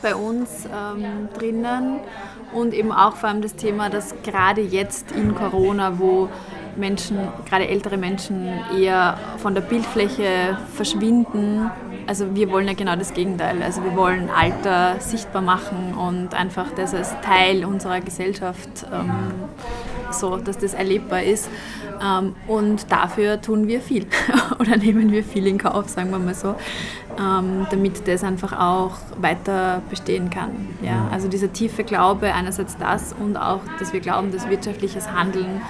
Bei 0.01 0.15
uns 0.15 0.65
ähm, 0.65 1.29
drinnen 1.37 1.99
und 2.53 2.73
eben 2.73 2.91
auch 2.91 3.15
vor 3.15 3.29
allem 3.29 3.41
das 3.41 3.55
Thema, 3.55 3.89
dass 3.89 4.13
gerade 4.23 4.61
jetzt 4.61 5.11
in 5.11 5.35
Corona, 5.35 5.99
wo 5.99 6.29
Menschen, 6.75 7.17
gerade 7.47 7.67
ältere 7.67 7.97
Menschen, 7.97 8.49
eher 8.77 9.17
von 9.37 9.53
der 9.53 9.61
Bildfläche 9.61 10.57
verschwinden. 10.73 11.69
Also 12.07 12.35
wir 12.35 12.51
wollen 12.51 12.67
ja 12.67 12.73
genau 12.73 12.95
das 12.95 13.13
Gegenteil. 13.13 13.61
Also 13.61 13.83
wir 13.83 13.95
wollen 13.95 14.29
Alter 14.29 14.99
sichtbar 14.99 15.41
machen 15.41 15.93
und 15.93 16.33
einfach 16.33 16.71
das 16.75 16.93
als 16.93 17.13
Teil 17.21 17.65
unserer 17.65 18.01
Gesellschaft 18.01 18.85
ähm, 18.91 19.11
so, 20.11 20.37
dass 20.37 20.57
das 20.57 20.73
erlebbar 20.73 21.23
ist. 21.23 21.49
Ähm, 22.01 22.35
und 22.47 22.91
dafür 22.91 23.41
tun 23.41 23.67
wir 23.67 23.81
viel 23.81 24.05
oder 24.59 24.77
nehmen 24.77 25.11
wir 25.11 25.23
viel 25.23 25.47
in 25.47 25.57
Kauf, 25.57 25.89
sagen 25.89 26.11
wir 26.11 26.19
mal 26.19 26.35
so, 26.35 26.55
ähm, 27.19 27.67
damit 27.69 28.07
das 28.07 28.23
einfach 28.23 28.57
auch 28.59 28.97
weiter 29.19 29.81
bestehen 29.89 30.29
kann. 30.29 30.51
Ja? 30.81 31.07
Also 31.11 31.27
dieser 31.27 31.51
tiefe 31.51 31.83
Glaube, 31.83 32.33
einerseits 32.33 32.77
das 32.77 33.13
und 33.13 33.37
auch, 33.37 33.61
dass 33.79 33.93
wir 33.93 33.99
glauben, 33.99 34.31
dass 34.31 34.49
wirtschaftliches 34.49 35.11
Handeln 35.11 35.61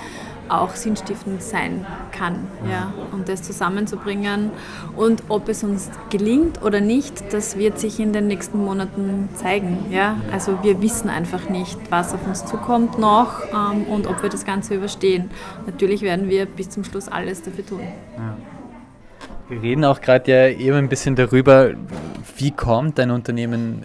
auch 0.62 0.76
sinnstiftend 0.76 1.42
sein 1.42 1.86
kann. 2.12 2.48
Ja? 2.70 2.94
Und 3.12 3.30
das 3.30 3.44
zusammenzubringen. 3.44 4.52
Und 4.96 5.24
ob 5.30 5.50
es 5.50 5.64
uns 5.64 5.90
gelingt 6.10 6.62
oder 6.62 6.82
nicht, 6.82 7.34
das 7.34 7.58
wird 7.58 7.80
sich 7.80 8.00
in 8.00 8.14
den 8.14 8.28
nächsten 8.28 8.58
Monaten 8.64 9.30
zeigen. 9.36 9.86
Ja? 9.90 10.18
Also 10.32 10.64
wir 10.64 10.82
wissen 10.82 11.10
einfach 11.10 11.50
nicht, 11.50 11.80
was 11.90 12.14
auf 12.14 12.26
uns 12.28 12.46
zukommt 12.46 13.00
noch 13.00 13.42
ähm, 13.52 13.84
und 13.84 14.08
ob 14.08 14.22
wir 14.22 14.30
das 14.30 14.46
Ganze 14.46 14.76
überstehen. 14.76 15.32
Natürlich 15.66 16.02
werden 16.02 16.30
wir 16.30 16.46
bis 16.46 16.70
zum 16.70 16.84
Schluss 16.84 17.08
alles 17.08 17.42
dafür 17.42 17.66
tun. 17.66 17.82
Ja. 18.18 18.38
Wir 19.50 19.62
reden 19.62 19.84
auch 19.86 20.00
gerade 20.02 20.32
ja 20.32 20.48
eben 20.48 20.78
ein 20.78 20.90
bisschen 20.90 21.16
darüber, 21.16 21.72
wie 22.38 22.52
kommt 22.52 22.98
dein 22.98 23.12
Unternehmen 23.12 23.84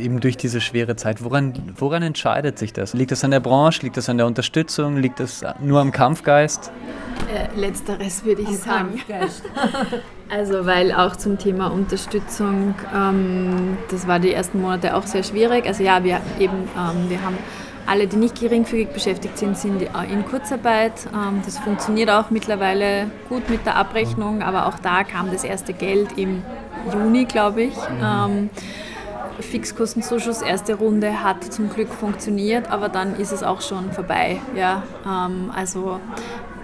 eben 0.00 0.20
durch 0.20 0.36
diese 0.36 0.60
schwere 0.60 0.96
Zeit. 0.96 1.22
Woran, 1.22 1.54
woran 1.76 2.02
entscheidet 2.02 2.58
sich 2.58 2.72
das? 2.72 2.94
Liegt 2.94 3.12
das 3.12 3.24
an 3.24 3.30
der 3.30 3.40
Branche? 3.40 3.82
Liegt 3.82 3.96
das 3.96 4.08
an 4.08 4.16
der 4.16 4.26
Unterstützung? 4.26 4.96
Liegt 4.96 5.20
das 5.20 5.44
nur 5.60 5.80
am 5.80 5.92
Kampfgeist? 5.92 6.72
Äh, 7.32 7.58
letzteres 7.58 8.24
würde 8.24 8.42
ich 8.42 8.48
am 8.48 8.54
sagen. 8.54 9.00
also 10.28 10.66
weil 10.66 10.92
auch 10.92 11.16
zum 11.16 11.38
Thema 11.38 11.68
Unterstützung, 11.68 12.74
ähm, 12.94 13.76
das 13.90 14.08
war 14.08 14.18
die 14.18 14.32
ersten 14.32 14.60
Monate 14.60 14.96
auch 14.96 15.06
sehr 15.06 15.22
schwierig. 15.22 15.66
Also 15.66 15.82
ja, 15.82 16.02
wir 16.02 16.20
eben, 16.38 16.68
ähm, 16.76 17.08
wir 17.08 17.22
haben 17.22 17.38
alle, 17.86 18.06
die 18.06 18.16
nicht 18.16 18.38
geringfügig 18.38 18.88
beschäftigt 18.88 19.38
sind, 19.38 19.56
sind 19.56 19.82
in 19.82 20.24
Kurzarbeit. 20.26 20.92
Ähm, 21.12 21.42
das 21.44 21.58
funktioniert 21.58 22.10
auch 22.10 22.30
mittlerweile 22.30 23.10
gut 23.28 23.48
mit 23.50 23.66
der 23.66 23.76
Abrechnung, 23.76 24.42
aber 24.42 24.66
auch 24.66 24.78
da 24.78 25.04
kam 25.04 25.30
das 25.30 25.44
erste 25.44 25.72
Geld 25.72 26.16
im 26.16 26.42
Juni, 26.92 27.24
glaube 27.24 27.62
ich. 27.62 27.76
Mhm. 27.76 28.50
Fixkostenzuschuss, 29.42 30.42
erste 30.42 30.74
Runde 30.74 31.22
hat 31.22 31.52
zum 31.52 31.70
Glück 31.70 31.88
funktioniert, 31.88 32.70
aber 32.70 32.88
dann 32.88 33.16
ist 33.16 33.32
es 33.32 33.42
auch 33.42 33.60
schon 33.60 33.92
vorbei. 33.92 34.40
Ja, 34.56 34.82
ähm, 35.06 35.50
also 35.54 36.00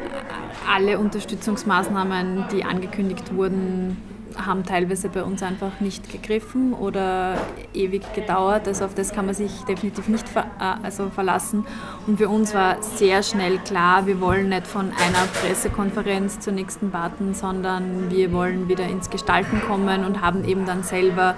äh, 0.03 0.73
alle 0.73 0.99
Unterstützungsmaßnahmen, 0.99 2.47
die 2.53 2.65
angekündigt 2.65 3.35
wurden, 3.35 3.97
haben 4.45 4.65
teilweise 4.65 5.09
bei 5.09 5.23
uns 5.23 5.43
einfach 5.43 5.81
nicht 5.81 6.11
gegriffen 6.11 6.73
oder 6.73 7.37
ewig 7.75 8.03
gedauert. 8.15 8.69
Also 8.69 8.85
auf 8.85 8.95
das 8.95 9.13
kann 9.13 9.27
man 9.27 9.35
sich 9.35 9.53
definitiv 9.69 10.09
nicht 10.09 10.29
ver 10.29 10.47
äh, 10.61 10.85
also 10.85 11.11
verlassen. 11.11 11.67
Und 12.07 12.19
für 12.19 12.29
uns 12.29 12.55
war 12.55 12.83
sehr 12.83 13.23
schnell 13.23 13.59
klar, 13.59 14.07
wir 14.07 14.21
wollen 14.21 14.49
nicht 14.49 14.67
von 14.67 14.87
einer 14.87 15.27
Pressekonferenz 15.41 16.41
zur 16.41 16.53
nächsten 16.53 16.93
warten, 16.93 17.35
sondern 17.35 18.11
wir 18.11 18.33
wollen 18.33 18.69
wieder 18.69 18.85
ins 18.85 19.11
Gestalten 19.11 19.61
kommen 19.63 20.05
und 20.05 20.21
haben 20.21 20.45
eben 20.45 20.67
dann 20.67 20.83
selber 20.83 21.37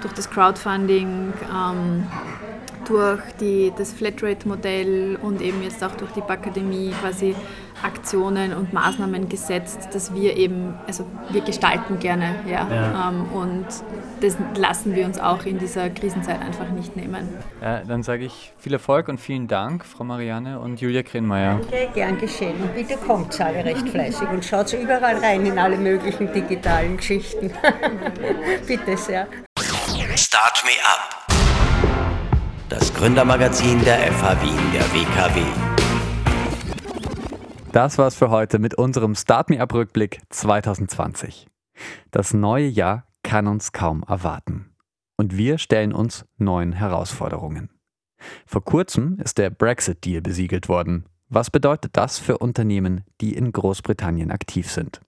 durch 0.00 0.14
das 0.14 0.30
Crowdfunding, 0.30 1.32
ähm, 1.54 2.06
durch 2.86 3.20
die, 3.40 3.72
das 3.76 3.92
Flatrate-Modell 3.92 5.18
und 5.20 5.40
eben 5.40 5.62
jetzt 5.62 5.82
auch 5.84 5.94
durch 5.96 6.10
die 6.12 6.22
Bakademie 6.22 6.92
quasi 7.00 7.34
Aktionen 7.82 8.52
und 8.52 8.72
Maßnahmen 8.72 9.28
gesetzt, 9.28 9.88
dass 9.92 10.14
wir 10.14 10.36
eben, 10.36 10.74
also 10.86 11.06
wir 11.30 11.40
gestalten 11.40 11.98
gerne, 11.98 12.34
ja. 12.46 12.66
ja. 12.70 13.08
Ähm, 13.08 13.24
und 13.32 13.66
das 14.20 14.36
lassen 14.56 14.94
wir 14.94 15.06
uns 15.06 15.18
auch 15.18 15.44
in 15.44 15.58
dieser 15.58 15.90
Krisenzeit 15.90 16.40
einfach 16.40 16.68
nicht 16.70 16.96
nehmen. 16.96 17.28
Ja, 17.60 17.82
dann 17.84 18.02
sage 18.02 18.24
ich 18.24 18.52
viel 18.58 18.72
Erfolg 18.72 19.08
und 19.08 19.20
vielen 19.20 19.48
Dank, 19.48 19.84
Frau 19.84 20.04
Marianne 20.04 20.60
und 20.60 20.80
Julia 20.80 21.02
Krenmeier. 21.02 21.60
Danke, 21.70 21.88
gern 21.94 22.18
geschehen. 22.18 22.60
Und 22.60 22.74
bitte 22.74 22.96
kommt 22.96 23.40
alle 23.40 23.64
recht 23.64 23.88
fleißig 23.88 24.28
und 24.28 24.44
schaut 24.44 24.72
überall 24.72 25.16
rein 25.16 25.44
in 25.46 25.58
alle 25.58 25.76
möglichen 25.76 26.32
digitalen 26.32 26.96
Geschichten. 26.96 27.50
bitte 28.66 28.96
sehr. 28.96 29.26
Start 30.16 30.62
Me 30.64 30.72
Up. 30.84 31.26
Das 32.68 32.92
Gründermagazin 32.94 33.82
der 33.84 34.12
FH 34.12 34.42
Wien 34.42 34.72
der 34.72 34.82
WKW. 34.92 35.69
Das 37.72 37.98
war's 37.98 38.16
für 38.16 38.30
heute 38.30 38.58
mit 38.58 38.74
unserem 38.74 39.14
Start 39.14 39.48
Me 39.48 39.60
Up 39.60 39.72
Rückblick 39.72 40.22
2020. 40.30 41.46
Das 42.10 42.34
neue 42.34 42.66
Jahr 42.66 43.06
kann 43.22 43.46
uns 43.46 43.70
kaum 43.70 44.02
erwarten. 44.08 44.74
Und 45.16 45.36
wir 45.36 45.56
stellen 45.56 45.92
uns 45.92 46.24
neuen 46.36 46.72
Herausforderungen. 46.72 47.70
Vor 48.44 48.64
kurzem 48.64 49.20
ist 49.22 49.38
der 49.38 49.50
Brexit-Deal 49.50 50.20
besiegelt 50.20 50.68
worden. 50.68 51.04
Was 51.28 51.48
bedeutet 51.48 51.96
das 51.96 52.18
für 52.18 52.38
Unternehmen, 52.38 53.04
die 53.20 53.36
in 53.36 53.52
Großbritannien 53.52 54.32
aktiv 54.32 54.68
sind? 54.68 55.00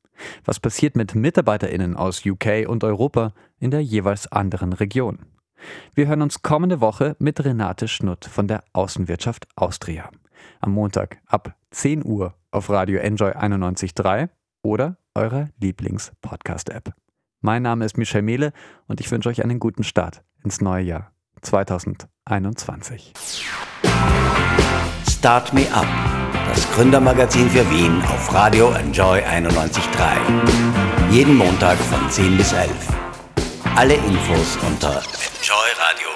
Was 0.44 0.60
passiert 0.60 0.94
mit 0.94 1.16
MitarbeiterInnen 1.16 1.96
aus 1.96 2.24
UK 2.24 2.68
und 2.68 2.84
Europa 2.84 3.32
in 3.58 3.72
der 3.72 3.82
jeweils 3.82 4.30
anderen 4.30 4.72
Region? 4.72 5.18
Wir 5.96 6.06
hören 6.06 6.22
uns 6.22 6.42
kommende 6.42 6.80
Woche 6.80 7.16
mit 7.18 7.44
Renate 7.44 7.88
Schnutt 7.88 8.24
von 8.24 8.46
der 8.46 8.62
Außenwirtschaft 8.72 9.48
Austria. 9.56 10.10
Am 10.60 10.70
Montag 10.70 11.18
ab 11.26 11.56
10 11.72 12.04
Uhr 12.04 12.34
auf 12.52 12.70
Radio 12.70 13.00
Enjoy 13.00 13.32
91.3 13.32 14.28
oder 14.62 14.96
eurer 15.14 15.48
Lieblings-Podcast-App. 15.60 16.92
Mein 17.40 17.62
Name 17.62 17.84
ist 17.84 17.98
Michel 17.98 18.22
Mehle 18.22 18.52
und 18.86 19.00
ich 19.00 19.10
wünsche 19.10 19.28
euch 19.28 19.42
einen 19.42 19.58
guten 19.58 19.82
Start 19.82 20.22
ins 20.44 20.60
neue 20.60 20.84
Jahr 20.84 21.10
2021. 21.40 23.12
Start 25.08 25.52
Me 25.52 25.66
Up 25.74 25.86
das 26.48 26.70
Gründermagazin 26.72 27.48
für 27.48 27.68
Wien 27.70 28.02
auf 28.02 28.34
Radio 28.34 28.72
Enjoy 28.72 29.20
91.3. 29.20 31.10
Jeden 31.10 31.36
Montag 31.36 31.78
von 31.78 32.10
10 32.10 32.36
bis 32.36 32.52
11. 32.52 32.70
Alle 33.74 33.94
Infos 33.94 34.58
unter 34.66 35.02
enjoyradio.at. 35.40 36.11